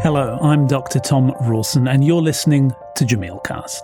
Hello, 0.00 0.38
I'm 0.40 0.68
Dr. 0.68 1.00
Thom 1.00 1.34
Rawson, 1.40 1.88
and 1.88 2.04
you're 2.04 2.22
listening 2.22 2.72
to 2.94 3.04
Jameelcast, 3.04 3.80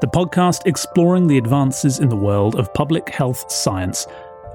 the 0.00 0.06
podcast 0.06 0.62
exploring 0.64 1.26
the 1.26 1.36
advances 1.36 1.98
in 1.98 2.08
the 2.08 2.16
world 2.16 2.56
of 2.56 2.72
public 2.72 3.10
health 3.10 3.52
science, 3.52 4.06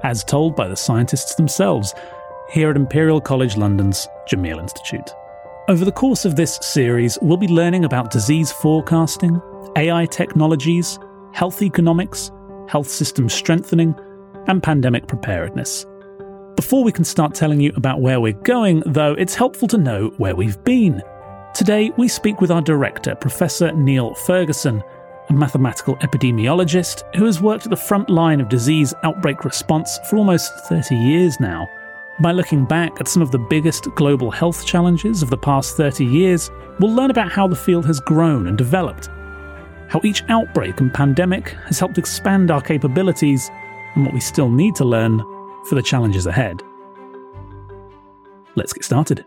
as 0.02 0.24
told 0.24 0.56
by 0.56 0.66
the 0.66 0.74
scientists 0.74 1.36
themselves, 1.36 1.94
here 2.50 2.68
at 2.68 2.76
Imperial 2.76 3.20
College 3.20 3.56
London's 3.56 4.08
Jameel 4.28 4.58
Institute. 4.58 5.14
Over 5.68 5.84
the 5.84 5.92
course 5.92 6.24
of 6.24 6.34
this 6.34 6.56
series, 6.56 7.16
we'll 7.22 7.36
be 7.36 7.46
learning 7.46 7.84
about 7.84 8.10
disease 8.10 8.50
forecasting, 8.50 9.40
AI 9.76 10.06
technologies, 10.06 10.98
health 11.30 11.62
economics, 11.62 12.32
health 12.66 12.88
system 12.88 13.28
strengthening, 13.28 13.94
and 14.48 14.64
pandemic 14.64 15.06
preparedness. 15.06 15.86
Before 16.56 16.84
we 16.84 16.92
can 16.92 17.04
start 17.04 17.34
telling 17.34 17.60
you 17.60 17.72
about 17.74 18.00
where 18.00 18.20
we're 18.20 18.32
going, 18.32 18.84
though, 18.86 19.14
it's 19.14 19.34
helpful 19.34 19.66
to 19.68 19.76
know 19.76 20.14
where 20.18 20.36
we've 20.36 20.62
been. 20.62 21.02
Today, 21.52 21.90
we 21.96 22.06
speak 22.06 22.40
with 22.40 22.52
our 22.52 22.62
director, 22.62 23.16
Professor 23.16 23.72
Neil 23.72 24.14
Ferguson, 24.14 24.80
a 25.28 25.32
mathematical 25.32 25.96
epidemiologist 25.96 27.02
who 27.16 27.24
has 27.24 27.42
worked 27.42 27.64
at 27.64 27.70
the 27.70 27.76
front 27.76 28.08
line 28.08 28.40
of 28.40 28.48
disease 28.48 28.94
outbreak 29.02 29.44
response 29.44 29.98
for 30.08 30.16
almost 30.16 30.52
30 30.68 30.94
years 30.94 31.40
now. 31.40 31.68
By 32.20 32.30
looking 32.30 32.64
back 32.64 33.00
at 33.00 33.08
some 33.08 33.22
of 33.22 33.32
the 33.32 33.38
biggest 33.38 33.92
global 33.96 34.30
health 34.30 34.64
challenges 34.64 35.22
of 35.22 35.30
the 35.30 35.36
past 35.36 35.76
30 35.76 36.04
years, 36.04 36.52
we'll 36.78 36.94
learn 36.94 37.10
about 37.10 37.32
how 37.32 37.48
the 37.48 37.56
field 37.56 37.84
has 37.86 37.98
grown 37.98 38.46
and 38.46 38.56
developed, 38.56 39.08
how 39.88 40.00
each 40.04 40.22
outbreak 40.28 40.78
and 40.78 40.94
pandemic 40.94 41.48
has 41.66 41.80
helped 41.80 41.98
expand 41.98 42.52
our 42.52 42.60
capabilities, 42.60 43.50
and 43.96 44.04
what 44.04 44.14
we 44.14 44.20
still 44.20 44.50
need 44.50 44.76
to 44.76 44.84
learn 44.84 45.20
for 45.68 45.74
the 45.74 45.82
challenges 45.82 46.26
ahead. 46.26 46.62
Let's 48.56 48.72
get 48.72 48.84
started. 48.84 49.24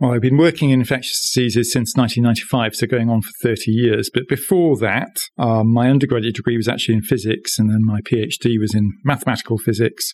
Well, 0.00 0.12
I've 0.12 0.22
been 0.22 0.38
working 0.38 0.70
in 0.70 0.80
infectious 0.80 1.20
diseases 1.20 1.70
since 1.70 1.94
1995, 1.94 2.74
so 2.74 2.86
going 2.86 3.10
on 3.10 3.20
for 3.20 3.30
30 3.42 3.70
years. 3.70 4.10
But 4.12 4.28
before 4.28 4.78
that, 4.78 5.14
um, 5.36 5.70
my 5.72 5.90
undergraduate 5.90 6.36
degree 6.36 6.56
was 6.56 6.68
actually 6.68 6.94
in 6.94 7.02
physics, 7.02 7.58
and 7.58 7.68
then 7.68 7.84
my 7.84 8.00
PhD 8.00 8.58
was 8.58 8.74
in 8.74 8.92
mathematical 9.04 9.58
physics. 9.58 10.12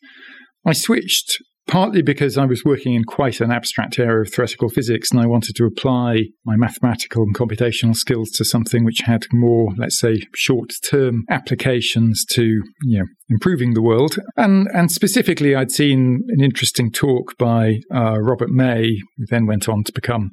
I 0.67 0.73
switched 0.73 1.39
partly 1.67 2.03
because 2.03 2.39
I 2.39 2.45
was 2.45 2.65
working 2.65 2.95
in 2.95 3.05
quite 3.05 3.41
an 3.41 3.51
abstract 3.51 3.99
area 3.99 4.23
of 4.23 4.33
theoretical 4.33 4.69
physics 4.69 5.11
and 5.11 5.21
I 5.21 5.27
wanted 5.27 5.57
to 5.57 5.65
apply 5.65 6.27
my 6.45 6.57
mathematical 6.57 7.23
and 7.25 7.35
computational 7.35 7.97
skills 7.97 8.31
to 8.33 8.45
something 8.45 8.85
which 8.85 9.01
had 9.05 9.27
more, 9.33 9.69
let's 9.77 9.99
say, 9.99 10.23
short 10.35 10.73
term 10.89 11.25
applications 11.29 12.25
to, 12.33 12.63
you 12.85 12.99
know, 12.99 13.07
improving 13.29 13.75
the 13.75 13.83
world. 13.83 14.17
And, 14.37 14.69
and 14.73 14.91
specifically, 14.91 15.55
I'd 15.55 15.73
seen 15.73 16.23
an 16.29 16.43
interesting 16.45 16.93
talk 16.93 17.37
by 17.39 17.81
uh, 17.93 18.21
Robert 18.21 18.51
May, 18.51 19.01
who 19.17 19.25
then 19.29 19.47
went 19.47 19.69
on 19.69 19.83
to 19.85 19.93
become 19.93 20.31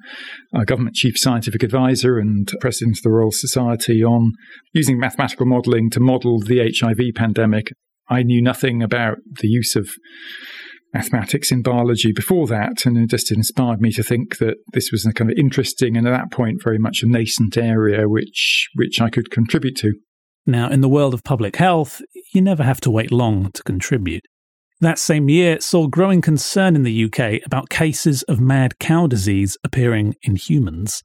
government 0.66 0.96
chief 0.96 1.18
scientific 1.18 1.64
advisor 1.64 2.18
and 2.20 2.52
president 2.62 2.98
of 3.00 3.04
the 3.04 3.10
Royal 3.10 3.32
Society 3.32 4.04
on 4.04 4.34
using 4.74 5.00
mathematical 5.00 5.46
modeling 5.46 5.90
to 5.92 6.00
model 6.00 6.40
the 6.40 6.72
HIV 6.80 7.16
pandemic. 7.16 7.72
I 8.10 8.22
knew 8.22 8.42
nothing 8.42 8.84
about 8.84 9.18
the 9.42 9.48
use 9.48 9.76
of 9.76 9.90
mathematics 10.94 11.52
in 11.52 11.62
biology 11.62 12.12
before 12.12 12.48
that, 12.48 12.86
and 12.86 12.98
it 12.98 13.10
just 13.10 13.32
inspired 13.32 13.82
me 13.82 13.92
to 13.92 14.04
think 14.04 14.38
that 14.38 14.56
this 14.74 14.92
was 14.92 15.06
a 15.06 15.14
kind 15.14 15.32
of 15.32 15.38
interesting 15.38 15.98
and 15.98 16.08
at 16.08 16.12
that 16.12 16.32
point 16.32 16.64
very 16.64 16.78
much 16.78 17.02
a 17.02 17.08
nascent 17.08 17.58
area 17.58 18.08
which 18.08 18.70
which 18.76 19.02
I 19.02 19.10
could 19.10 19.32
contribute 19.32 19.76
to. 19.78 19.94
Now, 20.46 20.70
in 20.70 20.82
the 20.82 20.90
world 20.90 21.14
of 21.14 21.24
public 21.24 21.56
health, 21.56 22.02
you 22.34 22.42
never 22.42 22.64
have 22.64 22.82
to 22.82 22.92
wait 22.92 23.12
long 23.12 23.52
to 23.54 23.64
contribute. 23.64 24.24
That 24.82 25.00
same 25.00 25.30
year 25.30 25.62
saw 25.62 25.88
growing 25.88 26.20
concern 26.20 26.76
in 26.76 26.84
the 26.84 27.06
UK 27.06 27.46
about 27.46 27.70
cases 27.70 28.24
of 28.24 28.42
mad 28.42 28.80
cow 28.80 29.08
disease 29.08 29.58
appearing 29.64 30.16
in 30.24 30.36
humans. 30.36 31.02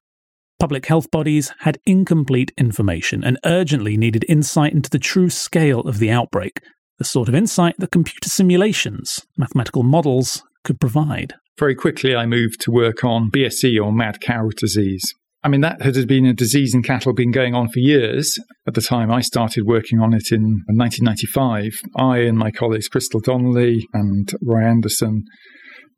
Public 0.59 0.87
health 0.87 1.09
bodies 1.13 1.53
had 1.61 1.79
incomplete 1.87 2.53
information 2.59 3.23
and 3.23 3.39
urgently 3.45 3.97
needed 3.97 4.25
insight 4.29 4.73
into 4.73 4.91
the 4.91 4.99
true 4.99 5.31
scale 5.31 5.81
of 5.83 6.01
the 6.01 6.11
outbreak 6.11 6.61
the 6.99 7.05
sort 7.05 7.29
of 7.29 7.35
insight 7.35 7.77
that 7.79 7.93
computer 7.93 8.29
simulations, 8.29 9.27
mathematical 9.37 9.83
models, 9.83 10.43
could 10.65 10.81
provide. 10.81 11.35
Very 11.59 11.75
quickly, 11.75 12.15
I 12.15 12.27
moved 12.27 12.61
to 12.63 12.71
work 12.71 13.05
on 13.05 13.31
BSE 13.31 13.83
or 13.83 13.93
mad 13.93 14.21
cow 14.21 14.49
disease. 14.57 15.15
I 15.43 15.49
mean, 15.49 15.61
that 15.61 15.83
had 15.83 16.09
been 16.09 16.27
a 16.27 16.35
disease 16.35 16.75
in 16.75 16.83
cattle 16.83 17.13
been 17.13 17.31
going 17.31 17.55
on 17.55 17.69
for 17.69 17.79
years. 17.79 18.39
At 18.67 18.75
the 18.75 18.81
time 18.81 19.11
I 19.11 19.21
started 19.21 19.65
working 19.67 20.01
on 20.01 20.13
it 20.13 20.33
in 20.33 20.63
1995, 20.67 21.81
I 21.97 22.19
and 22.19 22.37
my 22.37 22.51
colleagues 22.51 22.89
Christl 22.89 23.23
Donnelly 23.23 23.87
and 23.93 24.31
Roy 24.43 24.65
Anderson 24.65 25.25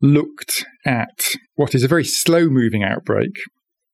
looked 0.01 0.63
at 0.85 1.27
what 1.55 1.73
is 1.73 1.83
a 1.83 1.87
very 1.87 2.05
slow 2.05 2.47
moving 2.49 2.83
outbreak 2.83 3.31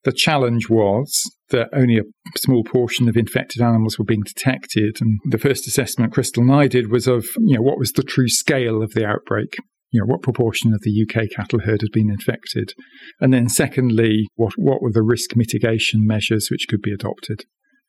the 0.07 0.13
challenge 0.13 0.69
was 0.69 1.29
that 1.50 1.68
only 1.73 1.97
a 1.97 2.38
small 2.38 2.63
portion 2.63 3.09
of 3.09 3.18
infected 3.18 3.62
animals 3.62 4.00
were 4.00 4.06
being 4.06 4.23
detected. 4.23 5.00
And 5.01 5.19
the 5.25 5.38
first 5.38 5.68
assessment 5.68 6.13
Christl 6.13 6.44
and 6.44 6.51
I 6.51 6.68
did 6.68 6.90
was 6.90 7.07
of, 7.07 7.25
you 7.40 7.57
know, 7.57 7.62
what 7.62 7.78
was 7.78 7.91
the 7.91 8.03
true 8.03 8.29
scale 8.29 8.81
of 8.81 8.94
the 8.94 9.06
outbreak? 9.06 9.57
You 9.91 10.00
know, 10.00 10.06
what 10.06 10.22
proportion 10.22 10.73
of 10.73 10.79
the 10.79 11.06
UK 11.06 11.29
cattle 11.35 11.59
herd 11.59 11.81
had 11.81 11.91
been 11.91 12.09
infected? 12.09 12.72
And 13.19 13.34
then 13.34 13.50
secondly, 13.50 14.29
what, 14.35 14.53
what 14.56 14.81
were 14.81 14.94
the 14.94 15.01
risk 15.01 15.35
mitigation 15.35 16.07
measures 16.07 16.47
which 16.50 16.68
could 16.69 16.81
be 16.81 16.94
adopted? 16.94 17.44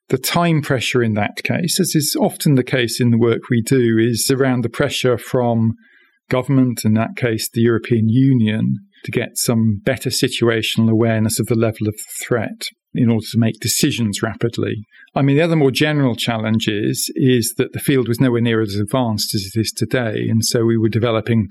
The 0.08 0.18
time 0.18 0.60
pressure 0.60 1.04
in 1.04 1.14
that 1.14 1.44
case, 1.44 1.78
as 1.78 1.94
is 1.94 2.16
often 2.18 2.56
the 2.56 2.64
case 2.64 3.00
in 3.00 3.12
the 3.12 3.18
work 3.18 3.42
we 3.48 3.62
do, 3.62 3.96
is 3.96 4.28
around 4.28 4.64
the 4.64 4.68
pressure 4.68 5.18
from 5.18 5.74
government, 6.28 6.84
in 6.84 6.94
that 6.94 7.14
case, 7.16 7.48
the 7.48 7.60
European 7.60 8.08
Union, 8.08 8.78
to 9.04 9.10
get 9.10 9.36
some 9.36 9.80
better 9.84 10.10
situational 10.10 10.90
awareness 10.90 11.38
of 11.38 11.46
the 11.46 11.54
level 11.54 11.88
of 11.88 11.94
the 11.94 12.24
threat 12.24 12.62
in 12.94 13.10
order 13.10 13.26
to 13.30 13.38
make 13.38 13.60
decisions 13.60 14.22
rapidly. 14.22 14.74
I 15.14 15.22
mean, 15.22 15.36
the 15.36 15.42
other 15.42 15.56
more 15.56 15.70
general 15.70 16.16
challenge 16.16 16.68
is, 16.68 17.10
is 17.14 17.54
that 17.58 17.72
the 17.72 17.80
field 17.80 18.08
was 18.08 18.20
nowhere 18.20 18.40
near 18.40 18.60
as 18.60 18.74
advanced 18.74 19.34
as 19.34 19.50
it 19.52 19.58
is 19.58 19.72
today. 19.72 20.26
And 20.28 20.44
so 20.44 20.64
we 20.64 20.78
were 20.78 20.88
developing 20.88 21.48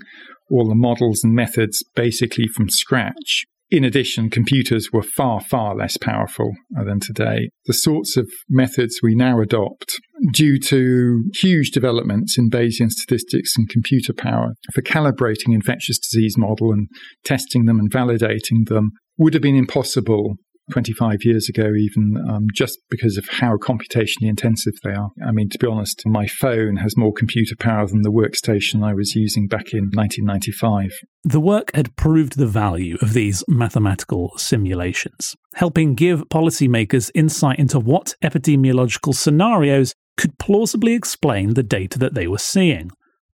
all 0.50 0.68
the 0.68 0.74
models 0.74 1.22
and 1.22 1.34
methods 1.34 1.84
basically 1.94 2.46
from 2.48 2.68
scratch. 2.68 3.44
In 3.70 3.84
addition, 3.84 4.30
computers 4.30 4.90
were 4.92 5.02
far, 5.02 5.40
far 5.40 5.76
less 5.76 5.98
powerful 5.98 6.52
than 6.70 7.00
today. 7.00 7.50
The 7.66 7.74
sorts 7.74 8.16
of 8.16 8.26
methods 8.48 9.00
we 9.02 9.14
now 9.14 9.40
adopt, 9.40 10.00
due 10.32 10.58
to 10.60 11.24
huge 11.34 11.70
developments 11.70 12.38
in 12.38 12.48
Bayesian 12.48 12.88
statistics 12.88 13.58
and 13.58 13.68
computer 13.68 14.14
power 14.14 14.54
for 14.72 14.80
calibrating 14.80 15.52
infectious 15.52 15.98
disease 15.98 16.36
model 16.38 16.72
and 16.72 16.88
testing 17.24 17.66
them 17.66 17.78
and 17.78 17.90
validating 17.90 18.66
them, 18.68 18.92
would 19.18 19.34
have 19.34 19.42
been 19.42 19.56
impossible 19.56 20.36
25 20.72 21.18
years 21.22 21.48
ago, 21.48 21.72
even 21.74 22.16
um, 22.28 22.46
just 22.54 22.78
because 22.90 23.16
of 23.16 23.26
how 23.28 23.56
computationally 23.56 24.28
intensive 24.28 24.74
they 24.82 24.92
are. 24.92 25.10
I 25.26 25.32
mean, 25.32 25.48
to 25.50 25.58
be 25.58 25.66
honest, 25.66 26.02
my 26.06 26.26
phone 26.26 26.76
has 26.76 26.96
more 26.96 27.12
computer 27.12 27.56
power 27.56 27.86
than 27.86 28.02
the 28.02 28.10
workstation 28.10 28.84
I 28.84 28.94
was 28.94 29.14
using 29.14 29.46
back 29.48 29.72
in 29.72 29.90
1995. 29.92 30.90
The 31.24 31.40
work 31.40 31.74
had 31.74 31.96
proved 31.96 32.38
the 32.38 32.46
value 32.46 32.96
of 33.02 33.12
these 33.12 33.44
mathematical 33.48 34.32
simulations, 34.36 35.34
helping 35.54 35.94
give 35.94 36.28
policymakers 36.28 37.10
insight 37.14 37.58
into 37.58 37.78
what 37.78 38.14
epidemiological 38.22 39.14
scenarios 39.14 39.94
could 40.16 40.38
plausibly 40.38 40.94
explain 40.94 41.54
the 41.54 41.62
data 41.62 41.98
that 41.98 42.14
they 42.14 42.26
were 42.26 42.38
seeing. 42.38 42.90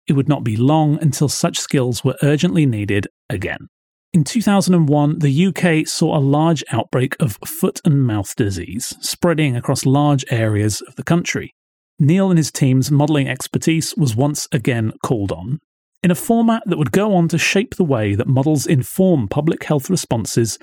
It 0.08 0.14
would 0.14 0.30
not 0.30 0.44
be 0.44 0.58
long 0.58 0.98
until 1.02 1.30
such 1.30 1.60
skills 1.60 2.04
were 2.04 2.18
urgently 2.24 2.66
needed 2.66 3.08
again. 3.30 3.68
In 4.12 4.24
2001, 4.24 5.20
the 5.20 5.46
UK 5.46 5.88
saw 5.88 6.18
a 6.18 6.20
large 6.20 6.64
outbreak 6.72 7.16
of 7.20 7.38
foot 7.46 7.80
and 7.86 8.08
mouth 8.08 8.36
disease 8.36 8.96
spreading 9.02 9.56
across 9.56 9.86
large 9.86 10.25
areas 10.31 10.81
of 10.81 10.96
the 10.96 11.03
country. 11.03 11.53
Neil 12.00 12.31
and 12.31 12.38
his 12.40 12.52
team's 12.52 12.90
modelling 12.90 13.28
expertise 13.28 13.94
was 13.98 14.16
once 14.16 14.48
again 14.51 14.94
called 15.04 15.31
on, 15.31 15.60
in 16.01 16.10
a 16.10 16.16
format 16.16 16.63
that 16.66 16.78
would 16.78 16.92
go 16.92 17.13
on 17.13 17.28
to 17.28 17.38
shape 17.38 17.75
the 17.75 17.84
way 17.84 18.16
that 18.16 18.28
models 18.28 18.66
inform 18.66 19.28
public 19.28 19.66
health 19.66 19.92
responses 19.92 20.57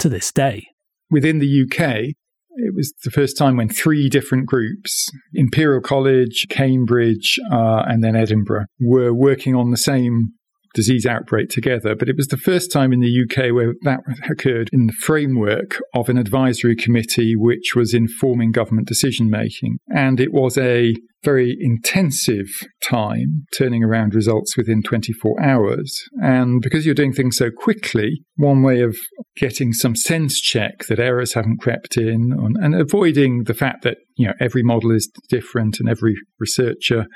to 0.00 0.08
this 0.08 0.32
day. 0.32 0.66
Within 1.08 1.38
the 1.38 1.62
UK, 1.62 2.14
it 2.50 2.74
was 2.74 2.92
the 3.04 3.12
first 3.12 3.36
time 3.36 3.56
when 3.56 3.68
three 3.68 4.08
different 4.08 4.46
groups, 4.46 5.08
Imperial 5.34 5.80
College, 5.80 6.46
Cambridge, 6.50 7.38
uh, 7.52 7.84
and 7.86 8.02
then 8.02 8.16
Edinburgh, 8.16 8.66
were 8.80 9.14
working 9.14 9.54
on 9.54 9.70
the 9.70 9.76
same 9.76 10.32
disease 10.78 11.06
outbreak 11.06 11.48
together. 11.48 11.96
But 11.96 12.08
it 12.08 12.16
was 12.16 12.28
the 12.28 12.36
first 12.36 12.70
time 12.70 12.92
in 12.92 13.00
the 13.00 13.24
UK 13.24 13.52
where 13.52 13.74
that 13.82 13.98
occurred 14.30 14.70
in 14.72 14.86
the 14.86 14.92
framework 14.92 15.80
of 15.92 16.08
an 16.08 16.16
advisory 16.16 16.76
committee 16.76 17.34
which 17.34 17.74
was 17.74 17.92
informing 17.92 18.52
government 18.52 18.86
decision 18.86 19.28
making. 19.28 19.78
And 19.92 20.20
it 20.20 20.32
was 20.32 20.56
a 20.56 20.94
very 21.24 21.56
intensive 21.60 22.46
time 22.82 23.44
turning 23.56 23.82
around 23.82 24.14
results 24.14 24.56
within 24.56 24.82
24 24.82 25.42
hours. 25.42 26.00
And 26.22 26.60
because 26.62 26.86
you're 26.86 26.94
doing 26.94 27.12
things 27.12 27.36
so 27.36 27.50
quickly, 27.50 28.22
one 28.36 28.62
way 28.62 28.80
of 28.82 28.96
getting 29.36 29.72
some 29.72 29.96
sense 29.96 30.40
check 30.40 30.86
that 30.88 31.00
errors 31.00 31.34
haven't 31.34 31.60
crept 31.60 31.96
in 31.96 32.32
and, 32.32 32.56
and 32.60 32.80
avoiding 32.80 33.44
the 33.44 33.54
fact 33.54 33.82
that 33.82 33.98
you 34.16 34.26
know 34.26 34.34
every 34.40 34.62
model 34.62 34.90
is 34.90 35.10
different 35.28 35.78
and 35.80 35.88
every 35.88 36.14
researcher 36.38 37.06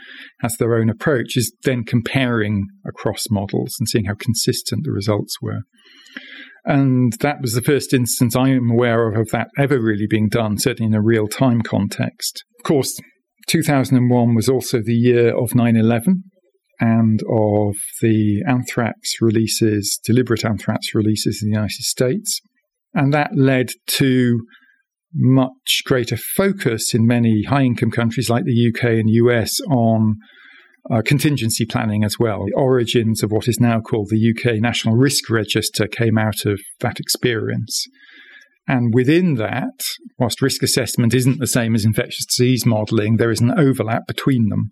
has 0.41 0.57
their 0.57 0.75
own 0.75 0.91
approach 0.91 1.37
is 1.37 1.53
then 1.63 1.85
comparing 1.85 2.67
across 2.87 3.27
models 3.31 3.77
and 3.79 3.89
seeing 3.89 4.07
how 4.07 4.15
consistent 4.15 4.85
the 4.85 4.93
results 4.93 5.37
were. 5.41 5.61
And 6.65 7.13
that 7.21 7.41
was 7.41 7.55
the 7.55 7.63
first 7.63 7.93
instance 7.93 8.37
I 8.37 8.51
am 8.51 8.71
aware 8.71 9.09
of 9.09 9.19
of 9.19 9.31
that 9.31 9.49
ever 9.59 9.81
really 9.81 10.07
being 10.09 10.29
done, 10.29 10.59
certainly 10.59 10.87
in 10.87 10.95
a 10.95 11.03
real 11.03 11.27
time 11.27 11.63
context. 11.63 12.45
Of 12.59 12.65
course, 12.65 13.01
2001 13.49 14.35
was 14.35 14.49
also 14.49 14.81
the 14.83 14.95
year 14.95 15.37
of 15.37 15.55
9 15.55 15.77
11 15.77 16.25
and 16.81 17.21
of 17.23 17.77
the 18.01 18.43
anthrax 18.49 19.15
releases, 19.21 20.01
deliberate 20.05 20.45
anthrax 20.45 20.95
releases 20.95 21.41
in 21.43 21.51
the 21.51 21.55
United 21.55 21.83
States. 21.83 22.41
And 22.95 23.13
that 23.15 23.37
led 23.37 23.71
to 23.99 24.41
much 25.15 25.83
greater 25.85 26.17
focus 26.17 26.95
in 26.95 27.07
many 27.07 27.45
high 27.45 27.63
income 27.63 27.91
countries 27.91 28.31
like 28.31 28.45
the 28.45 28.73
UK 28.75 28.85
and 28.85 29.11
US 29.11 29.61
on 29.71 30.17
uh, 30.91 31.03
contingency 31.03 31.65
planning 31.65 32.03
as 32.03 32.19
well. 32.19 32.45
The 32.47 32.61
origins 32.61 33.23
of 33.23 33.31
what 33.31 33.47
is 33.47 33.61
now 33.61 33.81
called 33.81 34.09
the 34.11 34.35
UK 34.35 34.61
National 34.61 34.97
Risk 34.97 35.31
Register 35.31 35.87
came 35.87 36.19
out 36.19 36.45
of 36.45 36.61
that 36.81 36.99
experience. 36.99 37.87
And 38.69 38.95
within 38.95 39.35
that, 39.35 39.85
whilst 40.19 40.41
risk 40.41 40.63
assessment 40.63 41.15
isn't 41.15 41.41
the 41.41 41.47
same 41.47 41.75
as 41.75 41.85
infectious 41.85 42.27
disease 42.27 42.65
modelling, 42.65 43.17
there 43.17 43.31
is 43.31 43.41
an 43.41 43.59
overlap 43.59 44.07
between 44.07 44.49
them. 44.49 44.71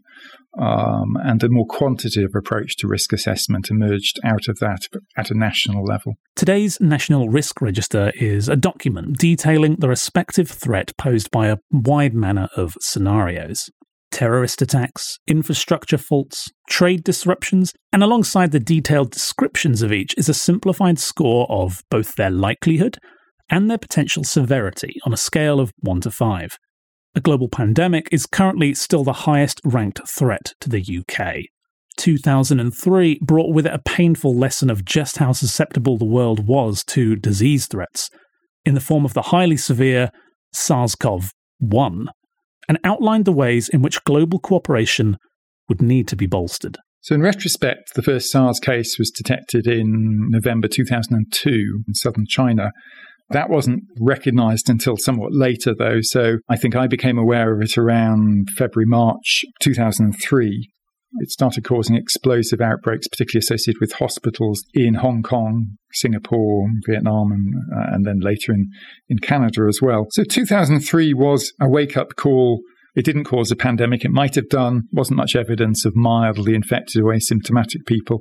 Um, 0.58 1.16
and 1.22 1.40
a 1.44 1.48
more 1.48 1.66
quantitative 1.68 2.34
approach 2.36 2.76
to 2.78 2.88
risk 2.88 3.12
assessment 3.12 3.70
emerged 3.70 4.18
out 4.24 4.48
of 4.48 4.58
that 4.58 4.80
at 5.16 5.30
a 5.30 5.38
national 5.38 5.84
level. 5.84 6.14
Today's 6.34 6.80
National 6.80 7.28
Risk 7.28 7.62
Register 7.62 8.10
is 8.16 8.48
a 8.48 8.56
document 8.56 9.16
detailing 9.18 9.76
the 9.76 9.88
respective 9.88 10.48
threat 10.48 10.90
posed 10.98 11.30
by 11.30 11.46
a 11.46 11.58
wide 11.70 12.14
manner 12.14 12.48
of 12.56 12.74
scenarios 12.80 13.70
terrorist 14.10 14.60
attacks, 14.60 15.18
infrastructure 15.28 15.98
faults, 15.98 16.50
trade 16.68 17.04
disruptions, 17.04 17.72
and 17.92 18.02
alongside 18.02 18.50
the 18.50 18.60
detailed 18.60 19.10
descriptions 19.10 19.82
of 19.82 19.92
each 19.92 20.14
is 20.18 20.28
a 20.28 20.34
simplified 20.34 20.98
score 20.98 21.46
of 21.48 21.82
both 21.90 22.16
their 22.16 22.30
likelihood 22.30 22.98
and 23.50 23.70
their 23.70 23.78
potential 23.78 24.24
severity 24.24 24.96
on 25.04 25.12
a 25.12 25.18
scale 25.18 25.60
of 25.60 25.72
1 25.80 26.00
to 26.02 26.10
5. 26.10 26.58
A 27.14 27.20
global 27.20 27.48
pandemic 27.48 28.08
is 28.12 28.26
currently 28.26 28.72
still 28.74 29.04
the 29.04 29.12
highest 29.12 29.60
ranked 29.64 30.00
threat 30.08 30.54
to 30.60 30.68
the 30.68 30.80
UK. 30.80 31.46
2003 31.96 33.18
brought 33.20 33.52
with 33.52 33.66
it 33.66 33.74
a 33.74 33.80
painful 33.80 34.34
lesson 34.34 34.70
of 34.70 34.84
just 34.84 35.18
how 35.18 35.32
susceptible 35.32 35.98
the 35.98 36.04
world 36.04 36.46
was 36.46 36.84
to 36.84 37.16
disease 37.16 37.66
threats, 37.66 38.08
in 38.64 38.74
the 38.74 38.80
form 38.80 39.04
of 39.04 39.14
the 39.14 39.22
highly 39.22 39.56
severe 39.56 40.10
SARS 40.52 40.94
CoV 40.94 41.32
1 41.58 42.08
and 42.68 42.78
outlined 42.84 43.24
the 43.24 43.32
ways 43.32 43.68
in 43.68 43.82
which 43.82 44.04
global 44.04 44.38
cooperation 44.38 45.16
would 45.68 45.82
need 45.82 46.06
to 46.08 46.16
be 46.16 46.26
bolstered. 46.26 46.78
So, 47.02 47.14
in 47.14 47.22
retrospect, 47.22 47.94
the 47.94 48.02
first 48.02 48.30
SARS 48.30 48.60
case 48.60 48.98
was 48.98 49.10
detected 49.10 49.66
in 49.66 50.28
November 50.30 50.68
2002 50.68 51.84
in 51.88 51.94
southern 51.94 52.26
China. 52.26 52.70
That 53.30 53.48
wasn't 53.48 53.84
recognized 54.00 54.68
until 54.68 54.96
somewhat 54.96 55.32
later, 55.32 55.74
though. 55.76 56.00
So, 56.00 56.38
I 56.48 56.56
think 56.56 56.74
I 56.74 56.86
became 56.86 57.18
aware 57.18 57.54
of 57.54 57.62
it 57.62 57.78
around 57.78 58.48
February, 58.56 58.86
March 58.86 59.44
2003. 59.60 60.68
It 61.14 61.30
started 61.30 61.64
causing 61.64 61.96
explosive 61.96 62.60
outbreaks, 62.60 63.08
particularly 63.08 63.40
associated 63.40 63.80
with 63.80 63.92
hospitals 63.92 64.64
in 64.74 64.94
Hong 64.94 65.22
Kong, 65.22 65.76
Singapore, 65.92 66.68
Vietnam, 66.86 67.32
and, 67.32 67.54
uh, 67.76 67.94
and 67.94 68.06
then 68.06 68.20
later 68.20 68.52
in, 68.52 68.68
in 69.08 69.18
Canada 69.18 69.66
as 69.68 69.80
well. 69.82 70.06
So 70.10 70.22
2003 70.22 71.14
was 71.14 71.52
a 71.60 71.68
wake 71.68 71.96
up 71.96 72.14
call. 72.16 72.60
It 73.00 73.06
didn't 73.06 73.24
cause 73.24 73.50
a 73.50 73.56
pandemic. 73.56 74.04
It 74.04 74.10
might 74.10 74.34
have 74.34 74.50
done. 74.50 74.82
Wasn't 74.92 75.16
much 75.16 75.34
evidence 75.34 75.86
of 75.86 75.96
mildly 75.96 76.54
infected 76.54 77.00
or 77.00 77.14
asymptomatic 77.14 77.86
people. 77.86 78.18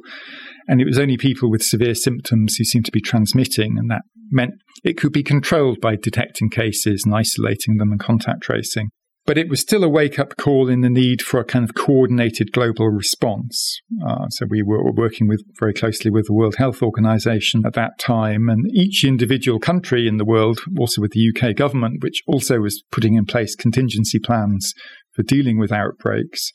And 0.69 0.79
it 0.79 0.85
was 0.85 0.97
only 0.97 1.17
people 1.17 1.51
with 1.51 1.63
severe 1.63 1.93
symptoms 1.93 2.55
who 2.55 2.63
seemed 2.63 2.85
to 2.85 2.91
be 2.93 3.01
transmitting. 3.01 3.77
And 3.77 3.91
that 3.91 4.03
meant 4.31 4.53
it 4.85 4.95
could 4.95 5.11
be 5.11 5.21
controlled 5.21 5.81
by 5.81 5.97
detecting 5.97 6.49
cases 6.49 7.03
and 7.03 7.13
isolating 7.13 7.75
them 7.75 7.91
and 7.91 7.99
contact 7.99 8.41
tracing. 8.41 8.87
But 9.25 9.37
it 9.37 9.49
was 9.49 9.61
still 9.61 9.83
a 9.83 9.89
wake 9.89 10.17
up 10.17 10.37
call 10.37 10.69
in 10.69 10.81
the 10.81 10.89
need 10.89 11.21
for 11.21 11.39
a 11.39 11.45
kind 11.45 11.63
of 11.63 11.75
coordinated 11.75 12.51
global 12.51 12.89
response. 12.89 13.79
Uh, 14.05 14.27
so 14.29 14.47
we 14.49 14.63
were 14.63 14.91
working 14.91 15.27
with 15.27 15.43
very 15.59 15.73
closely 15.73 16.09
with 16.09 16.25
the 16.25 16.33
World 16.33 16.55
Health 16.55 16.81
Organization 16.81 17.63
at 17.65 17.73
that 17.73 17.99
time, 17.99 18.49
and 18.49 18.65
each 18.71 19.03
individual 19.03 19.59
country 19.59 20.07
in 20.07 20.17
the 20.17 20.25
world, 20.25 20.59
also 20.79 21.01
with 21.01 21.11
the 21.11 21.29
UK 21.29 21.55
government, 21.55 22.01
which 22.01 22.23
also 22.25 22.59
was 22.59 22.83
putting 22.91 23.15
in 23.15 23.25
place 23.25 23.55
contingency 23.55 24.17
plans 24.17 24.73
for 25.13 25.23
dealing 25.23 25.59
with 25.59 25.71
outbreaks. 25.71 26.51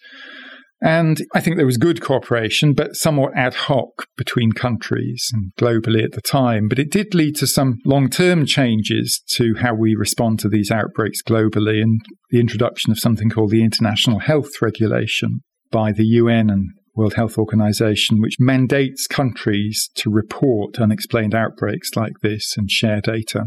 And 0.84 1.22
I 1.34 1.40
think 1.40 1.56
there 1.56 1.64
was 1.64 1.78
good 1.78 2.02
cooperation, 2.02 2.74
but 2.74 2.94
somewhat 2.94 3.34
ad 3.34 3.54
hoc 3.54 4.04
between 4.18 4.52
countries 4.52 5.26
and 5.32 5.50
globally 5.58 6.04
at 6.04 6.12
the 6.12 6.20
time. 6.20 6.68
But 6.68 6.78
it 6.78 6.90
did 6.90 7.14
lead 7.14 7.36
to 7.36 7.46
some 7.46 7.78
long 7.86 8.10
term 8.10 8.44
changes 8.44 9.22
to 9.36 9.54
how 9.54 9.74
we 9.74 9.94
respond 9.94 10.40
to 10.40 10.48
these 10.50 10.70
outbreaks 10.70 11.22
globally 11.22 11.80
and 11.80 12.02
the 12.28 12.38
introduction 12.38 12.92
of 12.92 12.98
something 12.98 13.30
called 13.30 13.50
the 13.50 13.64
International 13.64 14.18
Health 14.18 14.60
Regulation 14.60 15.40
by 15.70 15.90
the 15.90 16.04
UN 16.04 16.50
and 16.50 16.66
World 16.94 17.14
Health 17.14 17.38
Organization, 17.38 18.20
which 18.20 18.36
mandates 18.38 19.06
countries 19.06 19.88
to 19.96 20.10
report 20.10 20.78
unexplained 20.78 21.34
outbreaks 21.34 21.96
like 21.96 22.12
this 22.20 22.58
and 22.58 22.70
share 22.70 23.00
data. 23.00 23.46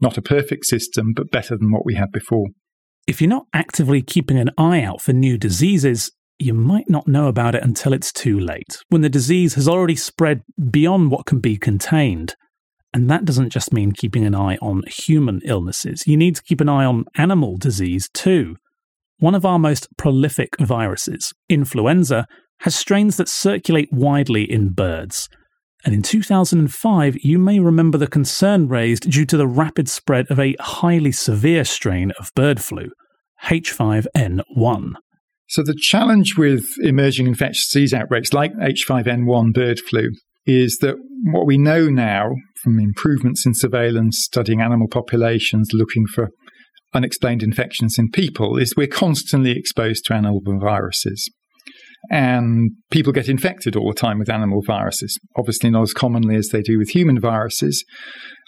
Not 0.00 0.18
a 0.18 0.22
perfect 0.22 0.64
system, 0.64 1.12
but 1.14 1.30
better 1.30 1.56
than 1.56 1.70
what 1.70 1.86
we 1.86 1.94
had 1.94 2.10
before. 2.10 2.46
If 3.06 3.20
you're 3.20 3.30
not 3.30 3.46
actively 3.52 4.02
keeping 4.02 4.36
an 4.36 4.50
eye 4.58 4.82
out 4.82 5.00
for 5.00 5.12
new 5.12 5.38
diseases, 5.38 6.10
you 6.42 6.54
might 6.54 6.88
not 6.88 7.08
know 7.08 7.28
about 7.28 7.54
it 7.54 7.62
until 7.62 7.92
it's 7.92 8.12
too 8.12 8.38
late, 8.38 8.78
when 8.88 9.02
the 9.02 9.08
disease 9.08 9.54
has 9.54 9.68
already 9.68 9.96
spread 9.96 10.42
beyond 10.70 11.10
what 11.10 11.26
can 11.26 11.38
be 11.38 11.56
contained. 11.56 12.34
And 12.94 13.08
that 13.08 13.24
doesn't 13.24 13.50
just 13.50 13.72
mean 13.72 13.92
keeping 13.92 14.24
an 14.24 14.34
eye 14.34 14.58
on 14.60 14.82
human 14.86 15.40
illnesses, 15.44 16.06
you 16.06 16.16
need 16.16 16.36
to 16.36 16.42
keep 16.42 16.60
an 16.60 16.68
eye 16.68 16.84
on 16.84 17.06
animal 17.16 17.56
disease 17.56 18.08
too. 18.12 18.56
One 19.18 19.34
of 19.34 19.46
our 19.46 19.58
most 19.58 19.88
prolific 19.96 20.58
viruses, 20.58 21.32
influenza, 21.48 22.26
has 22.60 22.74
strains 22.74 23.16
that 23.16 23.28
circulate 23.28 23.92
widely 23.92 24.50
in 24.50 24.70
birds. 24.70 25.28
And 25.84 25.94
in 25.94 26.02
2005, 26.02 27.16
you 27.24 27.38
may 27.38 27.58
remember 27.58 27.98
the 27.98 28.06
concern 28.06 28.68
raised 28.68 29.10
due 29.10 29.24
to 29.26 29.36
the 29.36 29.48
rapid 29.48 29.88
spread 29.88 30.30
of 30.30 30.38
a 30.38 30.56
highly 30.60 31.12
severe 31.12 31.64
strain 31.64 32.12
of 32.18 32.32
bird 32.34 32.62
flu, 32.62 32.90
H5N1. 33.44 34.92
So, 35.48 35.62
the 35.62 35.76
challenge 35.78 36.36
with 36.36 36.66
emerging 36.80 37.26
infectious 37.26 37.68
disease 37.68 37.92
outbreaks 37.92 38.32
like 38.32 38.52
H5N1 38.54 39.52
bird 39.52 39.80
flu 39.80 40.10
is 40.46 40.78
that 40.78 40.96
what 41.24 41.46
we 41.46 41.58
know 41.58 41.88
now 41.88 42.30
from 42.62 42.78
improvements 42.78 43.44
in 43.44 43.54
surveillance, 43.54 44.20
studying 44.22 44.60
animal 44.60 44.88
populations, 44.88 45.70
looking 45.72 46.06
for 46.06 46.30
unexplained 46.94 47.42
infections 47.42 47.96
in 47.98 48.10
people, 48.10 48.56
is 48.56 48.74
we're 48.76 48.86
constantly 48.86 49.52
exposed 49.52 50.04
to 50.06 50.14
animal 50.14 50.40
viruses. 50.44 51.28
And 52.10 52.72
people 52.90 53.12
get 53.12 53.28
infected 53.28 53.76
all 53.76 53.88
the 53.88 53.94
time 53.94 54.18
with 54.18 54.28
animal 54.28 54.60
viruses, 54.66 55.18
obviously 55.36 55.70
not 55.70 55.82
as 55.82 55.94
commonly 55.94 56.34
as 56.34 56.48
they 56.48 56.60
do 56.60 56.76
with 56.78 56.90
human 56.90 57.20
viruses. 57.20 57.84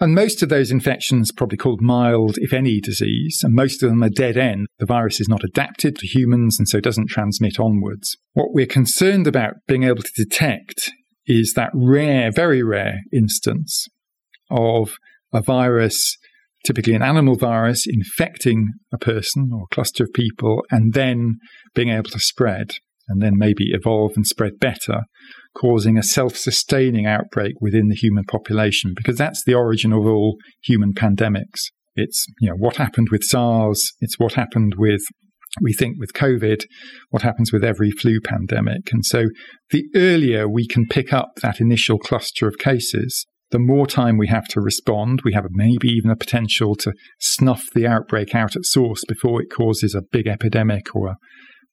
And 0.01 0.15
most 0.15 0.43
of 0.43 0.49
those 0.49 0.73
infections 0.73 1.31
probably 1.31 1.57
called 1.57 1.81
mild, 1.81 2.37
if 2.39 2.53
any, 2.53 2.81
disease, 2.81 3.41
and 3.43 3.55
most 3.55 3.83
of 3.83 3.91
them 3.91 4.03
are 4.03 4.09
dead 4.09 4.37
end. 4.37 4.67
The 4.79 4.87
virus 4.87 5.21
is 5.21 5.29
not 5.29 5.45
adapted 5.45 5.97
to 5.97 6.07
humans 6.07 6.59
and 6.59 6.69
so 6.69 6.81
doesn't 6.81 7.11
transmit 7.11 7.61
onwards. 7.61 8.17
What 8.33 8.53
we're 8.53 8.67
concerned 8.67 9.27
about 9.27 9.55
being 9.69 9.85
able 9.85 10.03
to 10.03 10.13
detect 10.17 10.91
is 11.27 11.55
that 11.55 11.71
rare, 11.75 12.31
very 12.33 12.63
rare 12.63 12.99
instance 13.13 13.87
of 14.51 14.97
a 15.33 15.41
virus, 15.41 16.17
typically 16.67 16.95
an 16.95 17.03
animal 17.03 17.37
virus, 17.37 17.85
infecting 17.87 18.73
a 18.93 18.99
person 18.99 19.51
or 19.53 19.63
a 19.63 19.75
cluster 19.75 20.05
of 20.05 20.13
people 20.13 20.63
and 20.71 20.93
then 20.93 21.39
being 21.75 21.89
able 21.89 22.11
to 22.11 22.19
spread 22.19 22.73
and 23.09 23.23
then 23.23 23.33
maybe 23.37 23.71
evolve 23.71 24.13
and 24.17 24.27
spread 24.27 24.59
better, 24.61 25.03
causing 25.57 25.99
a 25.99 26.03
self 26.03 26.37
sustaining 26.37 27.07
outbreak 27.07 27.55
within 27.61 27.89
the 27.89 27.95
human 27.95 28.25
population, 28.25 28.93
because 28.97 29.17
that's 29.17 29.43
the 29.45 29.55
origin 29.55 29.93
of 29.93 30.07
all 30.07 30.37
human 30.63 30.93
pandemics. 30.93 31.71
It's 31.95 32.27
you 32.41 32.49
know 32.49 32.57
what 32.57 32.77
happened 32.77 33.09
with 33.11 33.23
SARS, 33.23 33.93
it's 34.01 34.19
what 34.19 34.35
happened 34.35 34.75
with 34.77 35.03
we 35.63 35.73
think 35.73 35.97
with 36.01 36.13
COVID, 36.15 36.65
what 37.11 37.23
happens 37.23 37.53
with 37.53 37.63
every 37.63 37.93
flu 37.93 38.21
pandemic. 38.21 38.93
And 38.93 39.05
so 39.05 39.27
the 39.71 39.85
earlier 39.95 40.49
we 40.49 40.67
can 40.67 40.87
pick 40.87 41.13
up 41.13 41.29
that 41.43 41.61
initial 41.61 41.99
cluster 41.99 42.49
of 42.49 42.59
cases, 42.59 43.25
the 43.51 43.59
more 43.61 43.87
time 43.87 44.19
we 44.19 44.27
have 44.27 44.49
to 44.49 44.61
respond. 44.61 45.23
We 45.25 45.33
have 45.35 45.47
maybe 45.51 45.89
even 45.89 46.11
a 46.11 46.17
potential 46.17 46.75
to 46.77 46.93
snuff 47.21 47.63
the 47.73 47.87
outbreak 47.87 48.35
out 48.35 48.57
at 48.57 48.65
source 48.65 49.05
before 49.07 49.41
it 49.41 49.47
causes 49.49 49.95
a 49.95 50.03
big 50.03 50.27
epidemic 50.27 50.95
or 50.95 51.09
a 51.09 51.17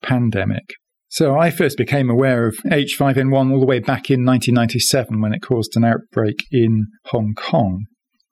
pandemic. 0.04 0.76
So 1.12 1.38
I 1.38 1.52
first 1.52 1.78
became 1.78 2.10
aware 2.10 2.48
of 2.48 2.56
H5N1 2.66 3.52
all 3.52 3.60
the 3.60 3.66
way 3.66 3.80
back 3.80 4.10
in 4.10 4.24
1997 4.24 5.20
when 5.20 5.34
it 5.34 5.42
caused 5.42 5.76
an 5.76 5.84
outbreak 5.84 6.46
in 6.52 6.86
Hong 7.08 7.34
Kong. 7.36 7.84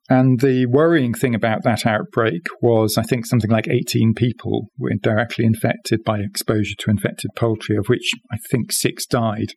And 0.08 0.40
the 0.40 0.64
worrying 0.64 1.12
thing 1.12 1.34
about 1.34 1.62
that 1.64 1.84
outbreak 1.84 2.40
was, 2.62 2.96
I 2.96 3.02
think, 3.02 3.26
something 3.26 3.50
like 3.50 3.68
18 3.68 4.14
people 4.14 4.68
were 4.78 4.90
directly 5.02 5.44
infected 5.44 6.00
by 6.06 6.20
exposure 6.20 6.74
to 6.78 6.90
infected 6.90 7.30
poultry, 7.36 7.76
of 7.76 7.86
which 7.88 8.12
I 8.32 8.38
think 8.50 8.72
six 8.72 9.04
died. 9.04 9.52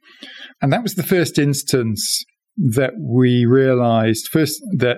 And 0.62 0.74
that 0.74 0.84
was 0.84 0.96
the 0.96 1.01
first 1.01 1.39
instance 1.39 2.25
that 2.58 2.92
we 3.00 3.46
realized 3.46 4.27
first 4.27 4.62
that 4.77 4.98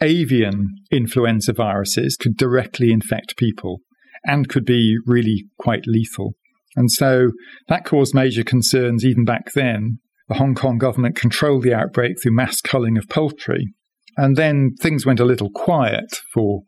avian 0.00 0.68
influenza 0.92 1.52
viruses 1.52 2.16
could 2.16 2.36
directly 2.36 2.92
infect 2.92 3.36
people 3.36 3.80
and 4.24 4.48
could 4.48 4.64
be 4.64 4.96
really 5.06 5.44
quite 5.58 5.82
lethal. 5.86 6.34
And 6.76 6.90
so 6.90 7.30
that 7.68 7.84
caused 7.84 8.14
major 8.14 8.44
concerns 8.44 9.04
even 9.04 9.24
back 9.24 9.52
then. 9.54 9.98
The 10.28 10.34
Hong 10.34 10.54
Kong 10.54 10.78
government 10.78 11.16
controlled 11.16 11.62
the 11.62 11.74
outbreak 11.74 12.14
through 12.22 12.34
mass 12.34 12.60
culling 12.60 12.96
of 12.96 13.08
poultry. 13.08 13.68
And 14.16 14.36
then 14.36 14.70
things 14.80 15.04
went 15.04 15.20
a 15.20 15.24
little 15.24 15.50
quiet 15.50 16.06
for 16.32 16.62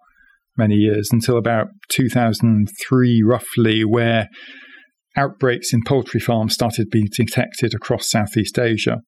many 0.57 0.75
years 0.75 1.09
until 1.13 1.37
about 1.37 1.69
2003, 1.91 3.23
roughly, 3.25 3.85
where 3.85 4.29
outbreaks 5.17 5.73
in 5.73 5.83
poultry 5.87 6.21
farms 6.21 6.55
started 6.55 6.91
being 6.91 7.09
detected 7.11 7.75
across 7.75 8.11
Southeast 8.11 8.59
Asia. 8.59 8.99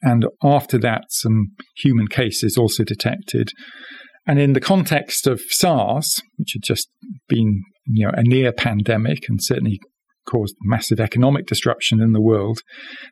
And 0.00 0.26
after 0.44 0.78
that, 0.78 1.04
some 1.08 1.48
human 1.76 2.06
cases 2.06 2.56
also 2.56 2.84
detected. 2.84 3.50
And 4.26 4.38
in 4.38 4.52
the 4.52 4.60
context 4.60 5.26
of 5.26 5.40
SARS, 5.48 6.22
which 6.36 6.52
had 6.52 6.62
just 6.62 6.88
been 7.28 7.62
you 7.86 8.06
know, 8.06 8.12
a 8.14 8.22
near 8.22 8.52
pandemic 8.52 9.28
and 9.28 9.42
certainly 9.42 9.80
caused 10.26 10.54
massive 10.62 11.00
economic 11.00 11.46
disruption 11.46 12.00
in 12.00 12.12
the 12.12 12.20
world, 12.20 12.60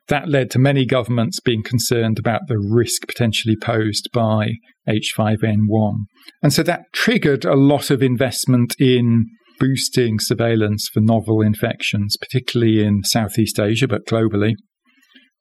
that 0.07 0.29
led 0.29 0.49
to 0.51 0.59
many 0.59 0.85
governments 0.85 1.39
being 1.39 1.63
concerned 1.63 2.19
about 2.19 2.41
the 2.47 2.57
risk 2.57 3.07
potentially 3.07 3.55
posed 3.55 4.09
by 4.13 4.53
H5N1. 4.87 5.93
And 6.41 6.53
so 6.53 6.63
that 6.63 6.81
triggered 6.93 7.45
a 7.45 7.55
lot 7.55 7.89
of 7.89 8.01
investment 8.01 8.75
in 8.79 9.27
boosting 9.59 10.19
surveillance 10.19 10.89
for 10.91 11.01
novel 11.01 11.41
infections, 11.41 12.17
particularly 12.17 12.83
in 12.83 13.03
Southeast 13.03 13.59
Asia, 13.59 13.87
but 13.87 14.07
globally, 14.07 14.55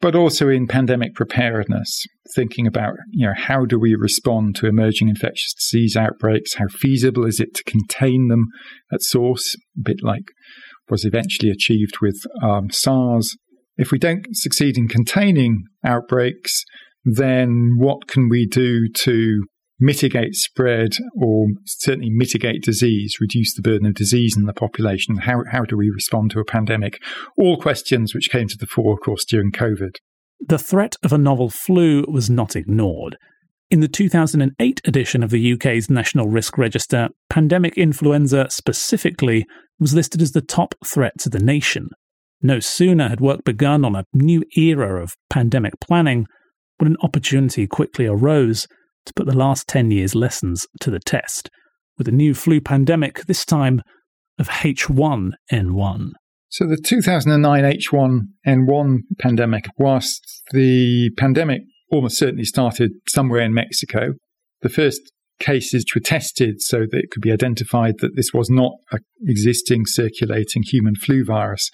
but 0.01 0.15
also 0.15 0.49
in 0.49 0.67
pandemic 0.67 1.15
preparedness, 1.15 2.05
thinking 2.35 2.67
about, 2.67 2.95
you 3.11 3.27
know, 3.27 3.35
how 3.37 3.65
do 3.65 3.79
we 3.79 3.95
respond 3.95 4.57
to 4.57 4.67
emerging 4.67 5.09
infectious 5.09 5.53
disease 5.53 5.97
outbreaks? 5.97 6.55
How 6.55 6.69
feasible 6.69 7.27
is 7.27 7.39
it 7.39 7.55
to 7.55 7.65
contain 7.65 8.29
them 8.29 8.47
at 8.93 9.03
source, 9.03 9.55
a 9.55 9.83
bit 9.83 9.99
like 10.03 10.25
was 10.91 11.05
eventually 11.05 11.51
achieved 11.51 12.01
with 12.03 12.17
um, 12.43 12.69
SARS. 12.71 13.37
If 13.77 13.93
we 13.93 13.99
don't 13.99 14.27
succeed 14.33 14.77
in 14.77 14.89
containing 14.89 15.63
outbreaks, 15.85 16.65
then 17.05 17.75
what 17.79 18.09
can 18.09 18.29
we 18.29 18.47
do 18.47 18.89
to 19.05 19.45
mitigate 19.81 20.35
spread 20.35 20.93
or 21.21 21.47
certainly 21.65 22.11
mitigate 22.11 22.63
disease, 22.63 23.17
reduce 23.21 23.55
the 23.55 23.63
burden 23.63 23.87
of 23.87 23.95
disease 23.95 24.37
in 24.37 24.45
the 24.45 24.53
population? 24.53 25.17
How, 25.17 25.43
how 25.51 25.65
do 25.65 25.77
we 25.77 25.91
respond 25.91 26.31
to 26.33 26.41
a 26.41 26.45
pandemic? 26.45 27.03
All 27.37 27.61
questions 27.61 28.15
which 28.15 28.31
came 28.31 28.49
to 28.49 28.57
the 28.59 28.67
fore, 28.67 28.93
of 28.93 29.01
course, 29.01 29.25
during 29.25 29.51
COVID. 29.53 29.97
The 30.41 30.59
threat 30.59 30.97
of 31.03 31.13
a 31.13 31.19
novel 31.19 31.51
flu 31.51 32.05
was 32.09 32.31
not 32.31 32.57
ignored. 32.57 33.17
In 33.71 33.81
the 33.81 33.89
2008 33.89 34.81
edition 34.85 35.23
of 35.23 35.31
the 35.31 35.53
UK's 35.53 35.89
National 35.89 36.29
Risk 36.29 36.59
Register, 36.59 37.09
pandemic 37.29 37.79
influenza 37.79 38.49
specifically 38.51 39.47
was 39.79 39.95
listed 39.95 40.21
as 40.21 40.33
the 40.33 40.41
top 40.41 40.75
threat 40.85 41.13
to 41.21 41.29
the 41.29 41.39
nation. 41.39 41.89
No 42.43 42.59
sooner 42.59 43.09
had 43.09 43.21
work 43.21 43.45
begun 43.45 43.85
on 43.85 43.95
a 43.95 44.05
new 44.13 44.43
era 44.57 45.03
of 45.03 45.15
pandemic 45.29 45.75
planning, 45.81 46.27
but 46.79 46.89
an 46.89 46.97
opportunity 47.03 47.67
quickly 47.67 48.07
arose 48.07 48.67
to 49.07 49.13
put 49.15 49.27
the 49.27 49.37
last 49.37 49.69
10 49.69 49.91
years' 49.91 50.15
lessons 50.15 50.67
to 50.81 50.91
the 50.91 51.01
test, 51.01 51.51
with 51.99 52.09
a 52.09 52.13
new 52.13 52.35
flu 52.35 52.61
pandemic, 52.61 53.25
this 53.27 53.45
time 53.45 53.83
of 54.39 54.49
H1N1. 54.49 56.11
So, 56.49 56.67
the 56.67 56.77
2009 56.77 57.65
H1N1 57.65 58.99
pandemic, 59.19 59.67
whilst 59.79 60.43
the 60.53 61.11
pandemic 61.17 61.63
almost 61.93 62.19
certainly 62.19 62.45
started 62.45 62.93
somewhere 63.09 63.41
in 63.41 63.55
Mexico, 63.55 64.15
the 64.63 64.69
first 64.69 65.01
cases 65.41 65.85
were 65.95 66.01
tested 66.01 66.61
so 66.61 66.81
that 66.81 66.99
it 66.99 67.11
could 67.11 67.23
be 67.23 67.33
identified 67.33 67.95
that 67.99 68.15
this 68.15 68.33
was 68.33 68.51
not 68.51 68.73
an 68.93 69.01
existing 69.27 69.87
circulating 69.87 70.63
human 70.63 70.95
flu 70.95 71.25
virus, 71.25 71.71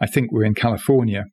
I 0.00 0.06
think 0.06 0.30
were 0.30 0.44
in 0.44 0.54
California. 0.54 1.24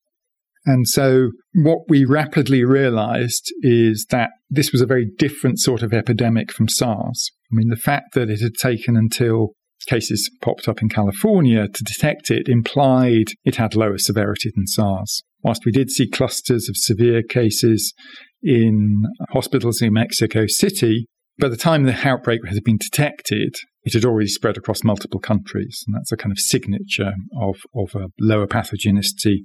And 0.66 0.88
so 0.88 1.32
what 1.54 1.80
we 1.90 2.06
rapidly 2.06 2.64
realized 2.64 3.52
is 3.62 4.06
that 4.12 4.30
this 4.50 4.72
was 4.72 4.82
a 4.82 4.86
very 4.86 5.10
different 5.18 5.60
sort 5.60 5.84
of 5.84 5.94
epidemic 5.94 6.52
from 6.52 6.70
SARS. 6.70 7.32
I 7.52 7.56
mean, 7.56 7.70
the 7.70 7.76
fact 7.76 8.14
that 8.14 8.30
it 8.30 8.40
had 8.40 8.54
taken 8.60 8.96
until 8.96 9.54
cases 9.88 10.32
popped 10.42 10.68
up 10.68 10.82
in 10.82 10.88
California 10.88 11.68
to 11.68 11.84
detect 11.84 12.32
it 12.32 12.48
implied 12.48 13.28
it 13.44 13.58
had 13.58 13.76
lower 13.76 13.98
severity 13.98 14.50
than 14.56 14.66
SARS. 14.66 15.24
Whilst 15.42 15.66
we 15.66 15.74
did 15.74 15.92
see 15.92 16.10
clusters 16.10 16.70
of 16.70 16.78
severe 16.78 17.22
cases 17.22 17.94
in 18.42 19.04
hospitals 19.32 19.82
in 19.82 19.94
Mexico 19.94 20.46
City, 20.48 21.06
by 21.38 21.50
the 21.50 21.58
time 21.58 21.84
the 21.84 22.08
outbreak 22.08 22.40
had 22.48 22.64
been 22.64 22.78
detected, 22.78 23.56
it 23.84 23.94
had 23.94 24.06
already 24.06 24.28
spread 24.28 24.58
across 24.58 24.84
multiple 24.84 25.20
countries. 25.20 25.84
And 25.86 25.96
that's 25.96 26.12
a 26.12 26.18
kind 26.18 26.32
of 26.32 26.40
signature 26.40 27.14
of, 27.40 27.58
of 27.76 27.96
a 27.96 28.08
lower 28.20 28.48
pathogenicity 28.48 29.40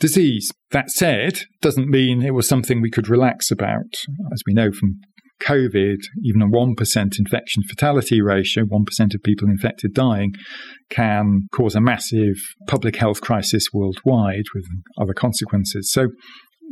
disease. 0.00 0.50
That 0.70 0.90
said, 0.90 1.42
doesn't 1.60 1.88
mean 1.88 2.22
it 2.22 2.34
was 2.34 2.48
something 2.48 2.80
we 2.80 2.90
could 2.90 3.08
relax 3.08 3.50
about. 3.50 3.94
As 4.32 4.42
we 4.46 4.52
know 4.52 4.72
from 4.72 5.00
COVID, 5.42 5.98
even 6.22 6.42
a 6.42 6.46
1% 6.46 7.18
infection 7.18 7.62
fatality 7.68 8.20
ratio, 8.20 8.64
1% 8.64 9.14
of 9.14 9.22
people 9.22 9.48
infected 9.48 9.92
dying, 9.92 10.32
can 10.90 11.48
cause 11.52 11.74
a 11.74 11.80
massive 11.80 12.36
public 12.66 12.96
health 12.96 13.20
crisis 13.20 13.68
worldwide 13.72 14.44
with 14.54 14.64
other 14.98 15.14
consequences. 15.14 15.90
So 15.92 16.08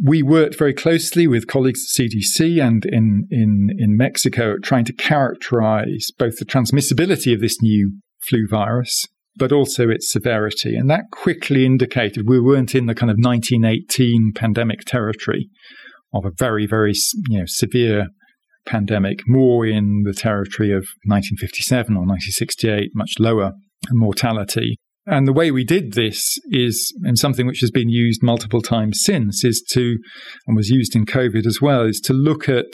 we 0.00 0.22
worked 0.22 0.58
very 0.58 0.74
closely 0.74 1.26
with 1.26 1.46
colleagues 1.46 1.84
at 1.84 2.02
CDC 2.02 2.64
and 2.64 2.84
in, 2.86 3.26
in, 3.30 3.70
in 3.78 3.96
Mexico 3.96 4.56
trying 4.62 4.84
to 4.86 4.92
characterize 4.92 6.08
both 6.18 6.38
the 6.38 6.44
transmissibility 6.44 7.34
of 7.34 7.40
this 7.40 7.60
new 7.60 7.98
flu 8.28 8.46
virus, 8.48 9.06
but 9.36 9.52
also 9.52 9.88
its 9.88 10.10
severity. 10.10 10.76
And 10.76 10.88
that 10.90 11.10
quickly 11.10 11.66
indicated 11.66 12.28
we 12.28 12.40
weren't 12.40 12.74
in 12.74 12.86
the 12.86 12.94
kind 12.94 13.10
of 13.10 13.16
1918 13.18 14.32
pandemic 14.34 14.80
territory 14.80 15.48
of 16.14 16.24
a 16.24 16.32
very, 16.36 16.66
very 16.66 16.92
you 17.28 17.38
know, 17.38 17.46
severe 17.46 18.08
pandemic, 18.66 19.20
more 19.26 19.66
in 19.66 20.02
the 20.04 20.12
territory 20.12 20.70
of 20.70 20.86
1957 21.04 21.96
or 21.96 22.06
1968, 22.06 22.90
much 22.94 23.14
lower 23.18 23.52
mortality. 23.90 24.76
And 25.06 25.26
the 25.26 25.32
way 25.32 25.50
we 25.50 25.64
did 25.64 25.94
this 25.94 26.38
is, 26.50 26.94
and 27.02 27.18
something 27.18 27.46
which 27.46 27.60
has 27.60 27.70
been 27.70 27.88
used 27.88 28.22
multiple 28.22 28.62
times 28.62 29.00
since, 29.02 29.44
is 29.44 29.62
to, 29.72 29.96
and 30.46 30.56
was 30.56 30.70
used 30.70 30.94
in 30.94 31.06
COVID 31.06 31.44
as 31.46 31.60
well, 31.60 31.82
is 31.82 32.00
to 32.04 32.12
look 32.12 32.48
at 32.48 32.66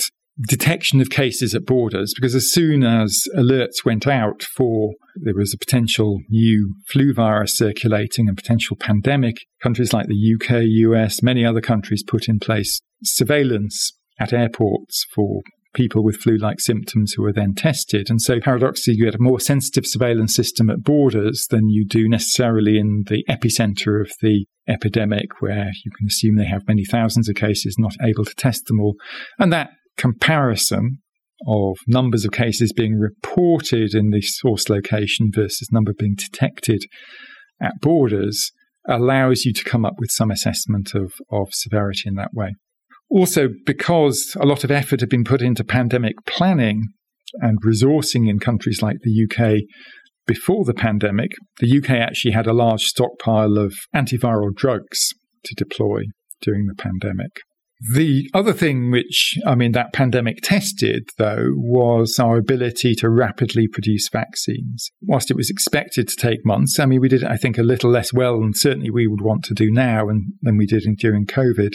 detection 0.47 1.01
of 1.01 1.11
cases 1.11 1.55
at 1.55 1.65
borders. 1.65 2.13
Because 2.15 2.35
as 2.35 2.53
soon 2.53 2.85
as 2.85 3.23
alerts 3.37 3.85
went 3.85 4.07
out 4.07 4.43
for 4.43 4.93
there 5.17 5.35
was 5.35 5.53
a 5.53 5.59
potential 5.59 6.19
new 6.29 6.75
flu 6.91 7.13
virus 7.13 7.57
circulating 7.57 8.29
and 8.29 8.37
potential 8.37 8.77
pandemic, 8.79 9.37
countries 9.63 9.93
like 9.93 10.07
the 10.07 10.35
UK, 10.35 10.63
US, 10.65 11.23
many 11.23 11.45
other 11.45 11.61
countries 11.61 12.05
put 12.07 12.29
in 12.29 12.39
place 12.39 12.81
surveillance 13.03 13.93
at 14.21 14.33
airports 14.33 15.07
for 15.15 15.41
people 15.75 16.03
with 16.03 16.17
flu 16.17 16.37
like 16.37 16.61
symptoms 16.61 17.13
who 17.13 17.25
are 17.25 17.33
then 17.33 17.55
tested. 17.55 18.09
And 18.09 18.21
so, 18.21 18.41
paradoxically, 18.41 18.95
you 18.97 19.05
get 19.05 19.15
a 19.15 19.23
more 19.23 19.41
sensitive 19.41 19.87
surveillance 19.87 20.35
system 20.35 20.71
at 20.71 20.83
borders 20.83 21.47
than 21.51 21.69
you 21.69 21.87
do 21.87 22.09
necessarily 22.09 22.79
in 22.79 23.05
the 23.07 23.25
epicenter 23.29 24.01
of 24.01 24.11
the 24.21 24.47
epidemic, 24.69 25.41
where 25.41 25.71
you 25.85 25.91
can 25.97 26.07
assume 26.07 26.37
they 26.37 26.45
have 26.47 26.69
many 26.69 26.85
thousands 26.85 27.29
of 27.29 27.37
cases, 27.37 27.77
not 27.79 27.95
able 28.03 28.25
to 28.25 28.35
test 28.35 28.67
them 28.67 28.81
all. 28.81 28.97
And 29.39 29.53
that 29.53 29.71
comparison 29.97 30.99
of 31.47 31.77
numbers 31.87 32.25
of 32.25 32.33
cases 32.33 32.73
being 32.73 32.99
reported 32.99 33.95
in 33.95 34.11
the 34.11 34.21
source 34.21 34.69
location 34.69 35.31
versus 35.33 35.69
number 35.71 35.93
being 35.97 36.17
detected 36.17 36.85
at 37.61 37.81
borders 37.81 38.51
allows 38.89 39.45
you 39.45 39.53
to 39.53 39.65
come 39.65 39.85
up 39.85 39.95
with 39.99 40.11
some 40.11 40.31
assessment 40.31 40.95
of, 40.95 41.13
of 41.31 41.49
severity 41.53 42.05
in 42.07 42.15
that 42.15 42.33
way. 42.33 42.55
Also, 43.11 43.49
because 43.65 44.37
a 44.39 44.47
lot 44.47 44.65
of 44.65 44.71
effort 44.71 45.01
had 45.01 45.09
been 45.09 45.25
put 45.25 45.41
into 45.41 45.65
pandemic 45.65 46.15
planning 46.27 46.85
and 47.41 47.59
resourcing 47.63 48.29
in 48.29 48.39
countries 48.39 48.83
like 48.83 48.97
the 49.03 49.27
UK 49.27 49.63
before 50.27 50.65
the 50.65 50.75
pandemic, 50.75 51.33
the 51.59 51.79
UK 51.79 51.91
actually 51.91 52.33
had 52.33 52.47
a 52.47 52.53
large 52.53 52.83
stockpile 52.83 53.57
of 53.59 53.75
antiviral 53.97 54.55
drugs 54.55 55.09
to 55.45 55.55
deploy 55.57 56.03
during 56.43 56.67
the 56.67 56.75
pandemic. 56.75 57.41
The 57.95 58.29
other 58.35 58.53
thing 58.53 58.91
which, 58.91 59.39
I 59.47 59.55
mean, 59.55 59.71
that 59.73 59.93
pandemic 59.93 60.39
tested, 60.43 61.09
though, 61.17 61.53
was 61.55 62.19
our 62.19 62.37
ability 62.37 62.95
to 62.97 63.09
rapidly 63.09 63.69
produce 63.69 64.09
vaccines. 64.09 64.91
Whilst 65.01 65.31
it 65.31 65.37
was 65.37 65.49
expected 65.49 66.09
to 66.09 66.17
take 66.17 66.45
months, 66.45 66.81
I 66.81 66.87
mean, 66.87 67.01
we 67.01 67.09
did, 67.09 67.23
I 67.23 67.37
think, 67.37 67.57
a 67.57 67.63
little 67.63 67.91
less 67.91 68.13
well 68.13 68.41
than 68.41 68.53
certainly 68.53 68.91
we 68.91 69.07
would 69.07 69.21
want 69.21 69.45
to 69.45 69.55
do 69.55 69.71
now 69.71 70.09
and, 70.09 70.33
than 70.43 70.57
we 70.57 70.67
did 70.67 70.85
in, 70.85 70.97
during 70.97 71.25
COVID. 71.25 71.75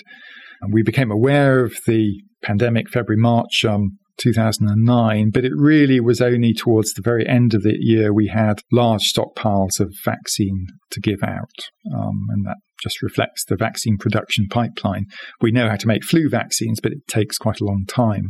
And 0.63 0.73
we 0.73 0.81
became 0.81 1.11
aware 1.11 1.61
of 1.65 1.75
the 1.85 2.21
pandemic 2.41 2.89
February, 2.89 3.19
March 3.19 3.65
um, 3.65 3.97
2009, 4.17 5.31
but 5.33 5.43
it 5.43 5.51
really 5.53 5.99
was 5.99 6.21
only 6.21 6.53
towards 6.53 6.93
the 6.93 7.01
very 7.03 7.27
end 7.27 7.53
of 7.53 7.63
the 7.63 7.75
year 7.77 8.13
we 8.13 8.27
had 8.27 8.61
large 8.71 9.11
stockpiles 9.11 9.81
of 9.81 9.93
vaccine 10.05 10.67
to 10.91 11.01
give 11.01 11.21
out. 11.21 11.67
Um, 11.93 12.27
and 12.29 12.45
that 12.45 12.55
just 12.81 13.01
reflects 13.01 13.43
the 13.43 13.57
vaccine 13.57 13.97
production 13.97 14.47
pipeline. 14.49 15.07
We 15.41 15.51
know 15.51 15.67
how 15.67 15.75
to 15.75 15.87
make 15.87 16.05
flu 16.05 16.29
vaccines, 16.29 16.79
but 16.81 16.93
it 16.93 17.07
takes 17.09 17.37
quite 17.37 17.59
a 17.59 17.65
long 17.65 17.83
time. 17.85 18.29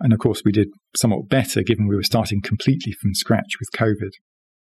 And 0.00 0.14
of 0.14 0.20
course, 0.20 0.40
we 0.46 0.52
did 0.52 0.68
somewhat 0.96 1.28
better 1.28 1.62
given 1.62 1.86
we 1.86 1.96
were 1.96 2.02
starting 2.02 2.40
completely 2.40 2.92
from 2.92 3.12
scratch 3.12 3.56
with 3.60 3.78
COVID. 3.78 4.12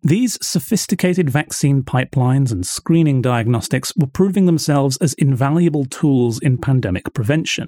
These 0.01 0.37
sophisticated 0.41 1.29
vaccine 1.29 1.83
pipelines 1.83 2.51
and 2.51 2.65
screening 2.65 3.21
diagnostics 3.21 3.91
were 3.97 4.07
proving 4.07 4.45
themselves 4.45 4.97
as 4.97 5.13
invaluable 5.15 5.85
tools 5.85 6.39
in 6.39 6.57
pandemic 6.57 7.13
prevention. 7.13 7.67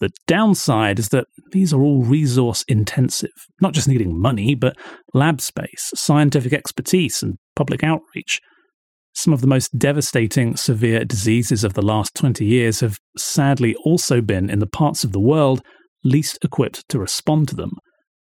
The 0.00 0.10
downside 0.26 0.98
is 0.98 1.10
that 1.10 1.26
these 1.52 1.72
are 1.72 1.82
all 1.82 2.02
resource 2.02 2.64
intensive, 2.66 3.30
not 3.60 3.74
just 3.74 3.88
needing 3.88 4.20
money, 4.20 4.54
but 4.54 4.76
lab 5.14 5.40
space, 5.40 5.92
scientific 5.94 6.52
expertise, 6.52 7.22
and 7.22 7.36
public 7.54 7.84
outreach. 7.84 8.40
Some 9.14 9.32
of 9.32 9.40
the 9.40 9.48
most 9.48 9.76
devastating 9.78 10.56
severe 10.56 11.04
diseases 11.04 11.64
of 11.64 11.74
the 11.74 11.82
last 11.82 12.14
20 12.14 12.44
years 12.44 12.80
have 12.80 12.98
sadly 13.16 13.74
also 13.84 14.20
been 14.20 14.50
in 14.50 14.58
the 14.58 14.66
parts 14.66 15.04
of 15.04 15.12
the 15.12 15.20
world 15.20 15.62
least 16.04 16.38
equipped 16.42 16.88
to 16.88 16.98
respond 16.98 17.48
to 17.48 17.56
them, 17.56 17.72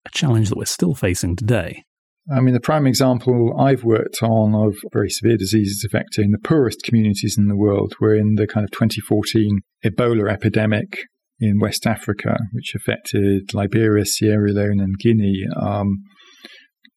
a 0.07 0.11
challenge 0.11 0.49
that 0.49 0.57
we're 0.57 0.65
still 0.65 0.95
facing 0.95 1.37
today. 1.37 1.83
I 2.31 2.41
mean, 2.41 2.53
the 2.53 2.61
prime 2.61 2.87
example 2.87 3.59
I've 3.59 3.85
worked 3.85 4.23
on 4.23 4.55
of 4.55 4.77
very 4.93 5.09
severe 5.09 5.37
diseases 5.37 5.85
affecting 5.85 6.31
the 6.31 6.39
poorest 6.39 6.83
communities 6.83 7.37
in 7.39 7.49
the 7.49 7.57
world 7.57 7.95
were 8.01 8.15
in 8.15 8.35
the 8.35 8.47
kind 8.47 8.65
of 8.65 8.71
2014 8.73 9.61
Ebola 9.85 10.31
epidemic 10.31 10.99
in 11.41 11.59
West 11.59 11.87
Africa, 11.87 12.37
which 12.53 12.75
affected 12.75 13.55
Liberia, 13.55 14.05
Sierra 14.05 14.53
Leone, 14.53 14.81
and 14.81 14.99
Guinea. 14.99 15.45
Um, 15.59 15.99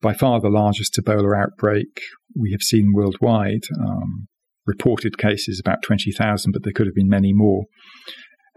by 0.01 0.13
far 0.13 0.41
the 0.41 0.49
largest 0.49 0.99
Ebola 0.99 1.43
outbreak 1.43 2.01
we 2.37 2.51
have 2.51 2.61
seen 2.61 2.91
worldwide. 2.93 3.63
Um, 3.79 4.27
reported 4.65 5.17
cases 5.17 5.59
about 5.59 5.81
20,000, 5.83 6.51
but 6.51 6.63
there 6.63 6.73
could 6.73 6.87
have 6.87 6.95
been 6.95 7.09
many 7.09 7.33
more. 7.33 7.65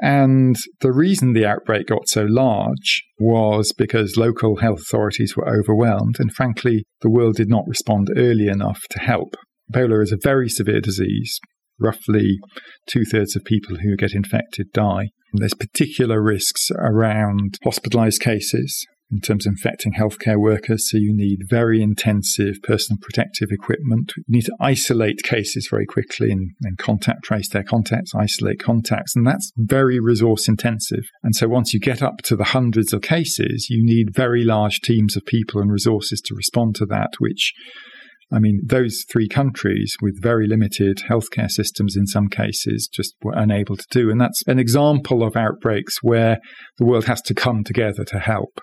And 0.04 0.56
the 0.82 0.92
reason 0.92 1.32
the 1.32 1.46
outbreak 1.46 1.86
got 1.86 2.10
so 2.10 2.26
large 2.28 3.04
was 3.18 3.72
because 3.72 4.18
local 4.18 4.56
health 4.56 4.80
authorities 4.82 5.34
were 5.34 5.48
overwhelmed, 5.48 6.16
and 6.18 6.30
frankly, 6.30 6.84
the 7.00 7.08
world 7.08 7.36
did 7.36 7.48
not 7.48 7.64
respond 7.66 8.10
early 8.14 8.48
enough 8.48 8.82
to 8.90 8.98
help. 8.98 9.34
Ebola 9.72 10.02
is 10.02 10.12
a 10.12 10.18
very 10.22 10.50
severe 10.50 10.82
disease. 10.82 11.40
Roughly 11.80 12.36
two 12.86 13.04
thirds 13.10 13.34
of 13.34 13.44
people 13.44 13.76
who 13.76 13.96
get 13.96 14.12
infected 14.12 14.66
die. 14.74 15.08
There's 15.32 15.54
particular 15.54 16.22
risks 16.22 16.70
around 16.70 17.56
hospitalized 17.64 18.20
cases 18.20 18.84
in 19.14 19.20
terms 19.20 19.46
of 19.46 19.52
infecting 19.52 19.92
healthcare 19.92 20.38
workers. 20.38 20.90
So 20.90 20.98
you 20.98 21.14
need 21.14 21.42
very 21.48 21.80
intensive 21.80 22.56
personal 22.64 22.98
protective 23.00 23.48
equipment. 23.52 24.12
You 24.16 24.24
need 24.28 24.46
to 24.46 24.56
isolate 24.60 25.22
cases 25.22 25.68
very 25.70 25.86
quickly 25.86 26.32
and, 26.32 26.50
and 26.62 26.76
contact 26.76 27.22
trace 27.22 27.48
their 27.48 27.62
contacts, 27.62 28.12
isolate 28.14 28.58
contacts. 28.58 29.14
And 29.14 29.26
that's 29.26 29.52
very 29.56 30.00
resource 30.00 30.48
intensive. 30.48 31.04
And 31.22 31.34
so 31.36 31.46
once 31.46 31.72
you 31.72 31.78
get 31.78 32.02
up 32.02 32.18
to 32.24 32.36
the 32.36 32.44
hundreds 32.44 32.92
of 32.92 33.02
cases, 33.02 33.68
you 33.70 33.84
need 33.84 34.14
very 34.14 34.42
large 34.42 34.80
teams 34.80 35.16
of 35.16 35.24
people 35.24 35.60
and 35.60 35.70
resources 35.70 36.20
to 36.22 36.34
respond 36.34 36.74
to 36.76 36.86
that, 36.86 37.10
which 37.20 37.52
I 38.32 38.40
mean, 38.40 38.62
those 38.64 39.04
three 39.08 39.28
countries 39.28 39.96
with 40.02 40.20
very 40.20 40.48
limited 40.48 41.02
healthcare 41.08 41.50
systems 41.50 41.94
in 41.96 42.06
some 42.06 42.28
cases 42.28 42.88
just 42.92 43.14
were 43.22 43.34
unable 43.36 43.76
to 43.76 43.86
do. 43.90 44.10
And 44.10 44.20
that's 44.20 44.42
an 44.48 44.58
example 44.58 45.22
of 45.22 45.36
outbreaks 45.36 46.02
where 46.02 46.38
the 46.78 46.84
world 46.84 47.04
has 47.04 47.20
to 47.22 47.34
come 47.34 47.62
together 47.62 48.02
to 48.04 48.18
help. 48.18 48.60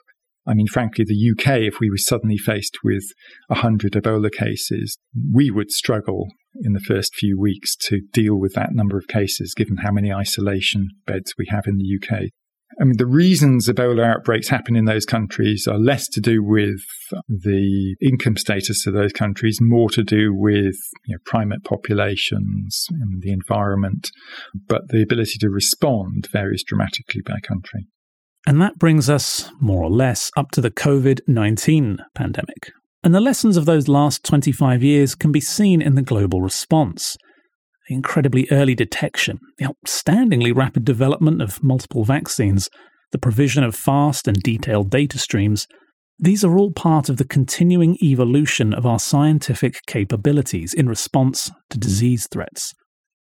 I 0.47 0.53
mean, 0.53 0.67
frankly, 0.67 1.05
the 1.05 1.31
UK, 1.31 1.59
if 1.61 1.79
we 1.79 1.89
were 1.89 1.97
suddenly 1.97 2.37
faced 2.37 2.79
with 2.83 3.03
100 3.47 3.93
Ebola 3.93 4.31
cases, 4.31 4.97
we 5.33 5.51
would 5.51 5.71
struggle 5.71 6.27
in 6.63 6.73
the 6.73 6.79
first 6.79 7.15
few 7.15 7.39
weeks 7.39 7.75
to 7.75 8.01
deal 8.11 8.39
with 8.39 8.53
that 8.53 8.73
number 8.73 8.97
of 8.97 9.07
cases, 9.07 9.53
given 9.53 9.77
how 9.77 9.91
many 9.91 10.11
isolation 10.11 10.89
beds 11.05 11.33
we 11.37 11.45
have 11.49 11.65
in 11.67 11.77
the 11.77 11.99
UK. 11.99 12.29
I 12.79 12.85
mean, 12.85 12.97
the 12.97 13.05
reasons 13.05 13.67
Ebola 13.67 14.03
outbreaks 14.03 14.47
happen 14.47 14.75
in 14.75 14.85
those 14.85 15.05
countries 15.05 15.67
are 15.69 15.77
less 15.77 16.07
to 16.09 16.21
do 16.21 16.41
with 16.41 16.81
the 17.27 17.95
income 18.01 18.37
status 18.37 18.87
of 18.87 18.93
those 18.93 19.11
countries, 19.11 19.59
more 19.61 19.89
to 19.89 20.03
do 20.03 20.33
with 20.33 20.77
you 21.05 21.15
know, 21.15 21.19
primate 21.25 21.63
populations 21.63 22.85
and 22.89 23.21
the 23.21 23.31
environment. 23.31 24.09
But 24.67 24.87
the 24.87 25.03
ability 25.03 25.37
to 25.39 25.49
respond 25.49 26.29
varies 26.31 26.63
dramatically 26.63 27.21
by 27.25 27.39
country. 27.43 27.87
And 28.47 28.61
that 28.61 28.79
brings 28.79 29.09
us, 29.09 29.51
more 29.59 29.83
or 29.83 29.89
less, 29.89 30.31
up 30.35 30.51
to 30.51 30.61
the 30.61 30.71
COVID 30.71 31.21
19 31.27 31.99
pandemic. 32.15 32.71
And 33.03 33.15
the 33.15 33.19
lessons 33.19 33.57
of 33.57 33.65
those 33.65 33.87
last 33.87 34.23
25 34.23 34.83
years 34.83 35.15
can 35.15 35.31
be 35.31 35.41
seen 35.41 35.81
in 35.81 35.95
the 35.95 36.01
global 36.01 36.41
response. 36.41 37.17
The 37.87 37.95
incredibly 37.95 38.47
early 38.51 38.75
detection, 38.75 39.39
the 39.57 39.65
outstandingly 39.65 40.55
rapid 40.55 40.85
development 40.85 41.41
of 41.41 41.63
multiple 41.63 42.03
vaccines, 42.03 42.69
the 43.11 43.17
provision 43.17 43.63
of 43.63 43.75
fast 43.75 44.27
and 44.27 44.41
detailed 44.41 44.89
data 44.89 45.17
streams, 45.17 45.67
these 46.19 46.43
are 46.43 46.55
all 46.55 46.71
part 46.71 47.09
of 47.09 47.17
the 47.17 47.25
continuing 47.25 47.97
evolution 48.03 48.73
of 48.73 48.85
our 48.85 48.99
scientific 48.99 49.79
capabilities 49.87 50.71
in 50.71 50.87
response 50.87 51.49
to 51.71 51.79
disease 51.79 52.27
threats. 52.31 52.75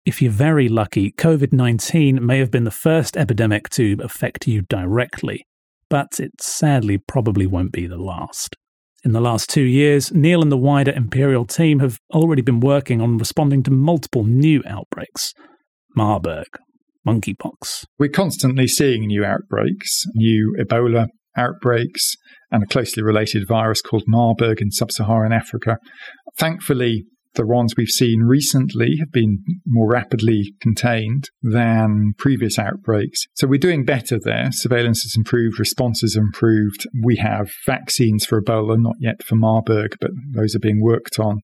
If 0.06 0.22
you're 0.22 0.32
very 0.32 0.68
lucky, 0.68 1.12
COVID 1.12 1.52
19 1.52 2.24
may 2.24 2.38
have 2.38 2.50
been 2.50 2.64
the 2.64 2.70
first 2.70 3.16
epidemic 3.16 3.68
to 3.70 3.98
affect 4.00 4.46
you 4.46 4.62
directly, 4.62 5.44
but 5.90 6.18
it 6.18 6.32
sadly 6.40 6.96
probably 6.96 7.46
won't 7.46 7.72
be 7.72 7.86
the 7.86 7.98
last. 7.98 8.56
In 9.04 9.12
the 9.12 9.20
last 9.20 9.50
two 9.50 9.62
years, 9.62 10.12
Neil 10.12 10.42
and 10.42 10.50
the 10.50 10.56
wider 10.56 10.92
Imperial 10.92 11.44
team 11.44 11.80
have 11.80 11.98
already 12.14 12.42
been 12.42 12.60
working 12.60 13.00
on 13.00 13.18
responding 13.18 13.62
to 13.64 13.70
multiple 13.70 14.24
new 14.24 14.62
outbreaks 14.66 15.32
Marburg, 15.96 16.46
monkeypox. 17.06 17.84
We're 17.98 18.10
constantly 18.10 18.68
seeing 18.68 19.06
new 19.06 19.24
outbreaks, 19.24 20.04
new 20.14 20.56
Ebola 20.58 21.08
outbreaks, 21.36 22.14
and 22.50 22.62
a 22.62 22.66
closely 22.66 23.02
related 23.02 23.46
virus 23.46 23.82
called 23.82 24.04
Marburg 24.06 24.62
in 24.62 24.70
sub 24.70 24.92
Saharan 24.92 25.32
Africa. 25.32 25.78
Thankfully, 26.36 27.04
the 27.34 27.46
ones 27.46 27.74
we've 27.76 27.88
seen 27.88 28.22
recently 28.22 28.96
have 28.98 29.12
been 29.12 29.42
more 29.66 29.88
rapidly 29.88 30.54
contained 30.60 31.24
than 31.42 32.12
previous 32.18 32.58
outbreaks. 32.58 33.24
So 33.34 33.46
we're 33.46 33.58
doing 33.58 33.84
better 33.84 34.18
there. 34.22 34.48
Surveillance 34.50 35.02
has 35.02 35.14
improved, 35.16 35.58
responses 35.58 36.16
improved. 36.16 36.86
We 37.04 37.16
have 37.16 37.50
vaccines 37.66 38.24
for 38.26 38.40
Ebola, 38.40 38.76
not 38.78 38.96
yet 38.98 39.22
for 39.22 39.36
Marburg, 39.36 39.96
but 40.00 40.10
those 40.34 40.54
are 40.54 40.60
being 40.60 40.82
worked 40.82 41.18
on. 41.18 41.40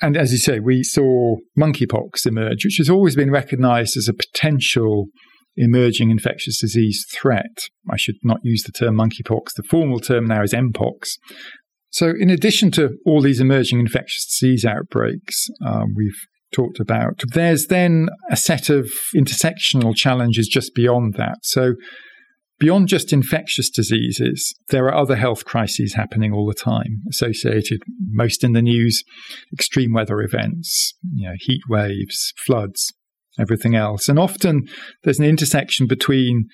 And 0.00 0.16
as 0.16 0.32
you 0.32 0.38
say, 0.38 0.58
we 0.58 0.82
saw 0.82 1.36
monkeypox 1.56 2.26
emerge, 2.26 2.64
which 2.64 2.78
has 2.78 2.90
always 2.90 3.14
been 3.14 3.30
recognized 3.30 3.96
as 3.96 4.08
a 4.08 4.14
potential 4.14 5.06
emerging 5.56 6.10
infectious 6.10 6.60
disease 6.60 7.04
threat. 7.12 7.68
I 7.90 7.96
should 7.96 8.16
not 8.22 8.40
use 8.42 8.62
the 8.64 8.72
term 8.72 8.96
monkeypox. 8.96 9.54
The 9.56 9.62
formal 9.62 10.00
term 10.00 10.26
now 10.26 10.42
is 10.42 10.52
mpox. 10.52 11.18
So, 11.92 12.12
in 12.18 12.30
addition 12.30 12.70
to 12.72 12.96
all 13.04 13.20
these 13.20 13.40
emerging 13.40 13.80
infectious 13.80 14.26
disease 14.26 14.64
outbreaks 14.64 15.46
um, 15.64 15.94
we've 15.94 16.26
talked 16.52 16.80
about, 16.80 17.22
there's 17.32 17.66
then 17.66 18.08
a 18.30 18.36
set 18.36 18.70
of 18.70 18.90
intersectional 19.14 19.94
challenges 19.94 20.48
just 20.48 20.74
beyond 20.74 21.14
that. 21.14 21.38
So, 21.42 21.74
beyond 22.58 22.88
just 22.88 23.12
infectious 23.12 23.68
diseases, 23.68 24.54
there 24.68 24.86
are 24.86 24.94
other 24.94 25.16
health 25.16 25.44
crises 25.44 25.94
happening 25.94 26.32
all 26.32 26.46
the 26.46 26.54
time, 26.54 27.02
associated 27.10 27.82
most 28.10 28.42
in 28.42 28.52
the 28.52 28.62
news, 28.62 29.04
extreme 29.52 29.92
weather 29.92 30.22
events, 30.22 30.94
you 31.14 31.28
know, 31.28 31.34
heat 31.40 31.62
waves, 31.68 32.32
floods, 32.46 32.92
everything 33.38 33.74
else. 33.74 34.08
And 34.08 34.18
often 34.18 34.62
there's 35.02 35.18
an 35.18 35.24
intersection 35.26 35.86
between 35.86 36.46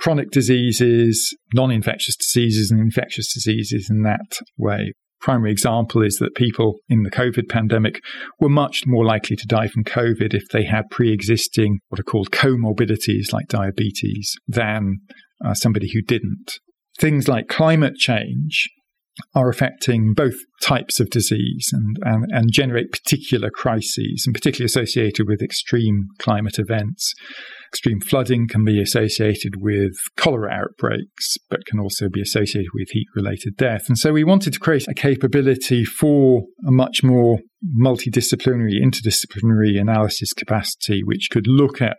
chronic 0.00 0.30
diseases, 0.30 1.36
non 1.54 1.70
infectious 1.70 2.16
diseases, 2.16 2.70
and 2.70 2.80
infectious 2.80 3.32
diseases 3.32 3.88
in 3.90 4.02
that 4.02 4.38
way. 4.58 4.94
Primary 5.20 5.52
example 5.52 6.02
is 6.02 6.16
that 6.16 6.34
people 6.34 6.78
in 6.88 7.02
the 7.02 7.10
COVID 7.10 7.48
pandemic 7.48 8.00
were 8.40 8.48
much 8.48 8.84
more 8.86 9.04
likely 9.04 9.36
to 9.36 9.46
die 9.46 9.68
from 9.68 9.84
COVID 9.84 10.32
if 10.32 10.48
they 10.48 10.64
had 10.64 10.88
pre 10.90 11.12
existing 11.12 11.80
what 11.88 12.00
are 12.00 12.04
called 12.04 12.30
comorbidities 12.30 13.32
like 13.32 13.46
diabetes 13.48 14.34
than 14.48 15.00
uh, 15.44 15.52
somebody 15.52 15.90
who 15.92 16.00
didn't. 16.00 16.58
Things 16.98 17.28
like 17.28 17.48
climate 17.48 17.96
change 17.96 18.68
are 19.34 19.48
affecting 19.48 20.12
both 20.14 20.34
types 20.62 21.00
of 21.00 21.10
disease 21.10 21.68
and, 21.72 21.96
and, 22.02 22.26
and 22.30 22.52
generate 22.52 22.92
particular 22.92 23.50
crises, 23.50 24.24
and 24.26 24.34
particularly 24.34 24.66
associated 24.66 25.26
with 25.28 25.42
extreme 25.42 26.06
climate 26.18 26.58
events. 26.58 27.12
Extreme 27.72 28.00
flooding 28.00 28.48
can 28.48 28.64
be 28.64 28.82
associated 28.82 29.54
with 29.58 29.92
cholera 30.16 30.50
outbreaks, 30.50 31.36
but 31.48 31.64
can 31.66 31.78
also 31.78 32.08
be 32.08 32.20
associated 32.20 32.70
with 32.74 32.88
heat 32.90 33.06
related 33.14 33.56
death. 33.56 33.84
And 33.88 33.96
so 33.96 34.12
we 34.12 34.24
wanted 34.24 34.52
to 34.54 34.58
create 34.58 34.88
a 34.88 34.94
capability 34.94 35.84
for 35.84 36.42
a 36.66 36.72
much 36.72 37.02
more 37.02 37.38
multidisciplinary, 37.80 38.74
interdisciplinary 38.82 39.80
analysis 39.80 40.32
capacity, 40.32 41.02
which 41.04 41.28
could 41.30 41.46
look 41.46 41.80
at 41.80 41.96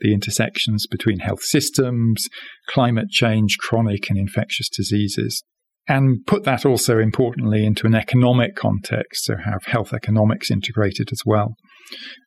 the 0.00 0.12
intersections 0.12 0.86
between 0.86 1.20
health 1.20 1.42
systems, 1.42 2.28
climate 2.68 3.08
change, 3.10 3.56
chronic 3.58 4.10
and 4.10 4.18
infectious 4.18 4.68
diseases. 4.68 5.42
And 5.86 6.24
put 6.26 6.44
that 6.44 6.64
also 6.64 6.98
importantly 6.98 7.66
into 7.66 7.86
an 7.86 7.94
economic 7.94 8.56
context, 8.56 9.26
so 9.26 9.36
have 9.36 9.64
health 9.66 9.92
economics 9.92 10.50
integrated 10.50 11.10
as 11.12 11.20
well. 11.26 11.56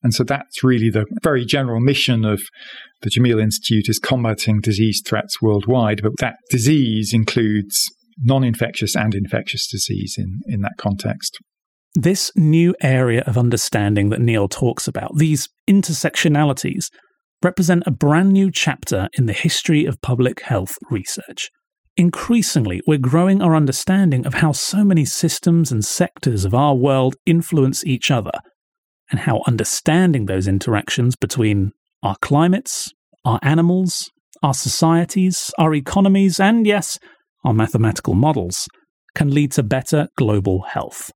And 0.04 0.14
so 0.14 0.24
that's 0.24 0.64
really 0.64 0.92
the 0.92 1.06
very 1.24 1.44
general 1.44 1.80
mission 1.80 2.24
of 2.24 2.42
the 3.02 3.10
Jameel 3.10 3.42
Institute 3.42 3.90
is 3.90 4.00
combating 4.00 4.62
disease 4.62 5.02
threats 5.06 5.42
worldwide, 5.42 6.02
but 6.04 6.14
that 6.20 6.36
disease 6.52 7.14
includes 7.14 7.90
non-infectious 8.20 8.96
and 8.96 9.16
infectious 9.16 9.68
disease 9.68 10.16
in, 10.18 10.40
in 10.46 10.62
that 10.62 10.74
context. 10.78 11.38
This 11.96 12.32
new 12.36 12.76
area 12.82 13.24
of 13.26 13.38
understanding 13.38 14.10
that 14.10 14.22
Neil 14.22 14.48
talks 14.48 14.88
about, 14.88 15.18
these 15.18 15.50
intersectionalities, 15.68 16.86
represent 17.44 17.84
a 17.86 17.92
brand 17.92 18.34
new 18.34 18.52
chapter 18.52 19.10
in 19.18 19.26
the 19.26 19.34
history 19.34 19.86
of 19.86 20.02
public 20.02 20.42
health 20.42 20.76
research. 20.90 21.50
Increasingly, 22.00 22.80
we're 22.86 23.00
growing 23.00 23.42
our 23.42 23.56
understanding 23.56 24.28
of 24.28 24.36
how 24.36 24.52
so 24.52 24.84
many 24.84 25.04
systems 25.04 25.72
and 25.72 25.84
sectors 25.84 26.46
of 26.46 26.54
our 26.54 26.76
world 26.76 27.16
influence 27.26 27.84
each 27.84 28.12
other, 28.12 28.32
and 29.10 29.22
how 29.22 29.42
understanding 29.48 30.28
those 30.28 30.48
interactions 30.48 31.16
between 31.16 31.72
our 32.04 32.16
climates, 32.22 32.94
our 33.26 33.40
animals, 33.42 34.12
our 34.44 34.54
societies, 34.54 35.52
our 35.58 35.74
economies, 35.74 36.40
and 36.40 36.68
yes, 36.68 37.00
our 37.44 37.54
mathematical 37.54 38.14
models 38.14 38.68
can 39.16 39.34
lead 39.34 39.52
to 39.54 39.64
better 39.64 40.08
global 40.18 40.62
health. 40.62 41.12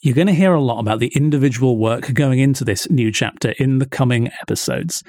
You're 0.00 0.16
going 0.16 0.26
to 0.26 0.34
hear 0.34 0.52
a 0.52 0.60
lot 0.60 0.80
about 0.80 0.98
the 0.98 1.12
individual 1.14 1.78
work 1.78 2.12
going 2.12 2.40
into 2.40 2.64
this 2.64 2.90
new 2.90 3.12
chapter 3.12 3.54
in 3.60 3.78
the 3.78 3.86
coming 3.86 4.30
episodes. 4.42 5.04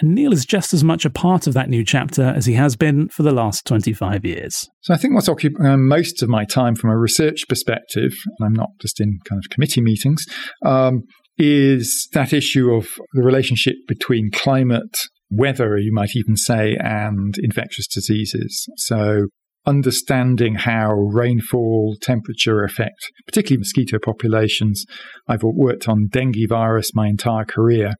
And 0.00 0.14
Neil 0.14 0.32
is 0.32 0.46
just 0.46 0.72
as 0.72 0.84
much 0.84 1.04
a 1.04 1.10
part 1.10 1.46
of 1.46 1.54
that 1.54 1.68
new 1.68 1.84
chapter 1.84 2.22
as 2.22 2.46
he 2.46 2.54
has 2.54 2.76
been 2.76 3.08
for 3.08 3.22
the 3.22 3.32
last 3.32 3.66
25 3.66 4.24
years. 4.24 4.68
So 4.82 4.94
I 4.94 4.96
think 4.96 5.14
what's 5.14 5.28
occupying 5.28 5.88
most 5.88 6.22
of 6.22 6.28
my 6.28 6.44
time 6.44 6.74
from 6.74 6.90
a 6.90 6.98
research 6.98 7.44
perspective, 7.48 8.12
and 8.38 8.46
I'm 8.46 8.52
not 8.52 8.70
just 8.80 9.00
in 9.00 9.18
kind 9.28 9.40
of 9.44 9.50
committee 9.50 9.82
meetings, 9.82 10.24
um, 10.64 11.02
is 11.36 12.08
that 12.12 12.32
issue 12.32 12.72
of 12.72 12.88
the 13.12 13.22
relationship 13.22 13.74
between 13.86 14.30
climate, 14.32 14.96
weather, 15.30 15.78
you 15.78 15.92
might 15.92 16.10
even 16.14 16.36
say, 16.36 16.76
and 16.80 17.34
infectious 17.38 17.86
diseases. 17.86 18.66
So 18.76 19.26
understanding 19.66 20.54
how 20.54 20.92
rainfall, 20.92 21.96
temperature 22.00 22.64
affect 22.64 23.12
particularly 23.26 23.58
mosquito 23.58 23.98
populations. 24.02 24.84
I've 25.28 25.42
worked 25.42 25.88
on 25.88 26.08
dengue 26.10 26.48
virus 26.48 26.94
my 26.94 27.06
entire 27.06 27.44
career. 27.44 27.92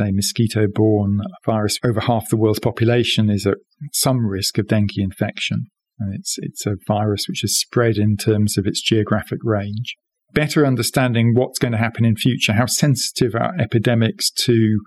A 0.00 0.10
mosquito 0.12 0.66
borne 0.72 1.20
virus. 1.44 1.78
Over 1.84 2.00
half 2.00 2.28
the 2.28 2.36
world's 2.36 2.60
population 2.60 3.30
is 3.30 3.46
at 3.46 3.58
some 3.92 4.26
risk 4.26 4.58
of 4.58 4.68
dengue 4.68 4.96
infection. 4.96 5.66
And 5.98 6.14
it's, 6.14 6.36
it's 6.38 6.66
a 6.66 6.76
virus 6.86 7.26
which 7.28 7.44
is 7.44 7.60
spread 7.60 7.96
in 7.96 8.16
terms 8.16 8.56
of 8.56 8.66
its 8.66 8.80
geographic 8.80 9.38
range. 9.42 9.96
Better 10.32 10.64
understanding 10.64 11.34
what's 11.34 11.58
going 11.58 11.72
to 11.72 11.78
happen 11.78 12.04
in 12.04 12.16
future, 12.16 12.54
how 12.54 12.66
sensitive 12.66 13.34
are 13.34 13.52
epidemics 13.60 14.30
to 14.30 14.78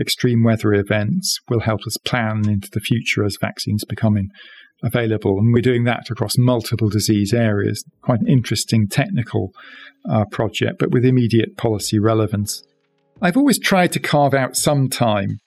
extreme 0.00 0.42
weather 0.44 0.72
events 0.72 1.38
will 1.48 1.60
help 1.60 1.80
us 1.86 1.96
plan 1.98 2.48
into 2.48 2.68
the 2.72 2.80
future 2.80 3.24
as 3.24 3.36
vaccines 3.40 3.84
become 3.84 4.16
available. 4.82 5.38
And 5.38 5.52
we're 5.52 5.60
doing 5.60 5.84
that 5.84 6.10
across 6.10 6.38
multiple 6.38 6.88
disease 6.88 7.32
areas. 7.32 7.84
Quite 8.02 8.20
an 8.20 8.28
interesting 8.28 8.88
technical 8.88 9.50
uh, 10.10 10.24
project, 10.30 10.78
but 10.78 10.90
with 10.90 11.04
immediate 11.04 11.56
policy 11.56 11.98
relevance. 11.98 12.62
I've 13.20 13.36
always 13.36 13.58
tried 13.58 13.92
to 13.92 14.00
carve 14.00 14.34
out 14.34 14.56
some 14.56 14.88
time 14.88 15.40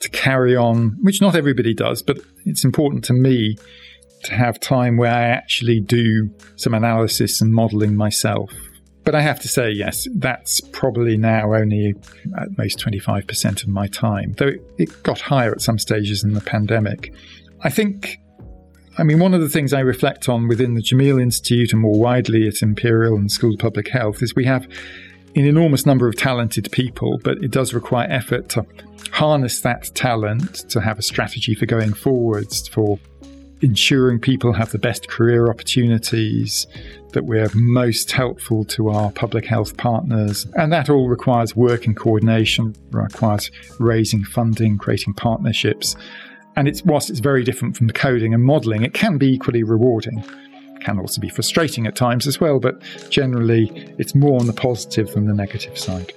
to 0.00 0.10
carry 0.10 0.56
on, 0.56 0.98
which 1.02 1.20
not 1.20 1.34
everybody 1.34 1.72
does, 1.72 2.02
but 2.02 2.18
it's 2.44 2.64
important 2.64 3.04
to 3.04 3.12
me 3.14 3.56
to 4.24 4.34
have 4.34 4.60
time 4.60 4.96
where 4.96 5.12
I 5.12 5.22
actually 5.22 5.80
do 5.80 6.30
some 6.56 6.74
analysis 6.74 7.40
and 7.40 7.52
modeling 7.52 7.96
myself. 7.96 8.52
But 9.04 9.14
I 9.14 9.20
have 9.20 9.40
to 9.40 9.48
say, 9.48 9.70
yes, 9.70 10.08
that's 10.14 10.60
probably 10.60 11.16
now 11.16 11.54
only 11.54 11.94
at 12.38 12.56
most 12.56 12.78
25% 12.78 13.62
of 13.62 13.68
my 13.68 13.86
time, 13.86 14.34
though 14.38 14.52
it 14.78 15.02
got 15.02 15.20
higher 15.20 15.52
at 15.52 15.60
some 15.60 15.78
stages 15.78 16.24
in 16.24 16.32
the 16.32 16.40
pandemic. 16.40 17.12
I 17.62 17.70
think 17.70 18.18
I 18.96 19.02
mean, 19.02 19.18
one 19.18 19.34
of 19.34 19.40
the 19.40 19.48
things 19.48 19.72
I 19.72 19.80
reflect 19.80 20.28
on 20.28 20.46
within 20.46 20.74
the 20.74 20.80
Jameel 20.80 21.20
Institute 21.20 21.72
and 21.72 21.82
more 21.82 21.98
widely 21.98 22.46
at 22.46 22.62
Imperial 22.62 23.16
and 23.16 23.30
School 23.30 23.54
of 23.54 23.58
Public 23.58 23.88
Health 23.88 24.22
is 24.22 24.36
we 24.36 24.44
have 24.44 24.68
an 25.36 25.44
enormous 25.44 25.84
number 25.84 26.06
of 26.06 26.16
talented 26.16 26.70
people, 26.70 27.18
but 27.24 27.38
it 27.38 27.50
does 27.50 27.74
require 27.74 28.06
effort 28.08 28.48
to 28.50 28.64
harness 29.10 29.60
that 29.60 29.90
talent, 29.94 30.68
to 30.70 30.80
have 30.80 30.98
a 30.98 31.02
strategy 31.02 31.54
for 31.54 31.66
going 31.66 31.92
forwards, 31.92 32.68
for 32.68 32.98
ensuring 33.60 34.20
people 34.20 34.52
have 34.52 34.70
the 34.70 34.78
best 34.78 35.08
career 35.08 35.48
opportunities, 35.48 36.66
that 37.12 37.24
we're 37.24 37.48
most 37.54 38.12
helpful 38.12 38.64
to 38.64 38.90
our 38.90 39.10
public 39.12 39.46
health 39.46 39.76
partners. 39.76 40.46
And 40.54 40.72
that 40.72 40.90
all 40.90 41.08
requires 41.08 41.56
work 41.56 41.86
and 41.86 41.96
coordination, 41.96 42.74
requires 42.90 43.50
raising 43.78 44.24
funding, 44.24 44.78
creating 44.78 45.14
partnerships. 45.14 45.96
And 46.56 46.68
it's 46.68 46.84
whilst 46.84 47.10
it's 47.10 47.20
very 47.20 47.42
different 47.42 47.76
from 47.76 47.88
coding 47.90 48.34
and 48.34 48.44
modeling, 48.44 48.82
it 48.82 48.94
can 48.94 49.18
be 49.18 49.32
equally 49.32 49.62
rewarding. 49.62 50.22
Can 50.84 50.98
also 50.98 51.18
be 51.20 51.30
frustrating 51.30 51.86
at 51.86 51.96
times 51.96 52.26
as 52.26 52.40
well, 52.40 52.60
but 52.60 52.78
generally 53.08 53.94
it's 53.98 54.14
more 54.14 54.38
on 54.38 54.46
the 54.46 54.52
positive 54.52 55.12
than 55.14 55.26
the 55.26 55.32
negative 55.32 55.78
side. 55.78 56.12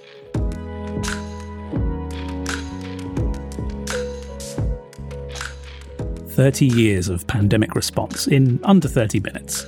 Thirty 6.31 6.67
years 6.67 7.07
of 7.07 7.25
pandemic 7.27 7.75
response 7.75 8.27
in 8.27 8.59
under 8.63 8.89
30 8.89 9.21
minutes. 9.21 9.63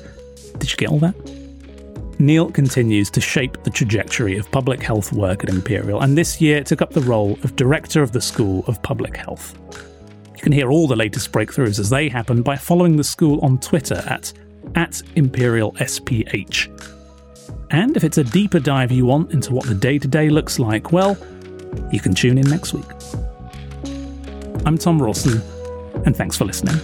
Did 0.58 0.70
you 0.70 0.78
get 0.78 0.90
all 0.90 1.00
that? 1.00 1.16
Neil 2.20 2.52
continues 2.52 3.10
to 3.12 3.22
shape 3.22 3.64
the 3.64 3.70
trajectory 3.70 4.38
of 4.38 4.52
public 4.52 4.84
health 4.84 5.14
work 5.14 5.46
at 5.46 5.50
Imperial, 5.50 6.02
and 6.02 6.18
this 6.18 6.42
year 6.42 6.62
took 6.62 6.82
up 6.82 6.92
the 6.92 7.02
role 7.02 7.40
of 7.44 7.56
Director 7.56 8.04
of 8.04 8.12
the 8.12 8.20
School 8.20 8.66
of 8.68 8.84
Public 8.84 9.16
Health. 9.16 9.58
You 10.36 10.42
can 10.42 10.52
hear 10.52 10.70
all 10.70 10.88
the 10.88 10.98
latest 10.98 11.32
breakthroughs 11.32 11.80
as 11.80 11.90
they 11.90 12.10
happen 12.10 12.42
by 12.42 12.58
following 12.58 12.98
the 12.98 13.04
school 13.06 13.40
on 13.42 13.60
Twitter 13.60 14.04
at, 14.06 14.34
at 14.76 15.02
Imperial 15.16 15.74
SPH. 15.74 16.68
And 17.72 17.96
if 17.96 18.04
it's 18.04 18.18
a 18.18 18.24
deeper 18.24 18.60
dive 18.60 18.92
you 18.92 19.06
want 19.06 19.32
into 19.32 19.54
what 19.54 19.66
the 19.66 19.76
day 19.76 20.00
to 20.00 20.08
day 20.08 20.30
looks 20.30 20.60
like, 20.60 20.92
well, 20.92 21.18
you 21.92 22.00
can 22.00 22.14
tune 22.14 22.38
in 22.38 22.50
next 22.50 22.74
week. 22.74 22.86
I'm 24.66 24.78
Thom 24.78 25.02
Rawson, 25.02 25.42
and 26.06 26.16
thanks 26.16 26.36
for 26.36 26.46
listening. 26.46 26.80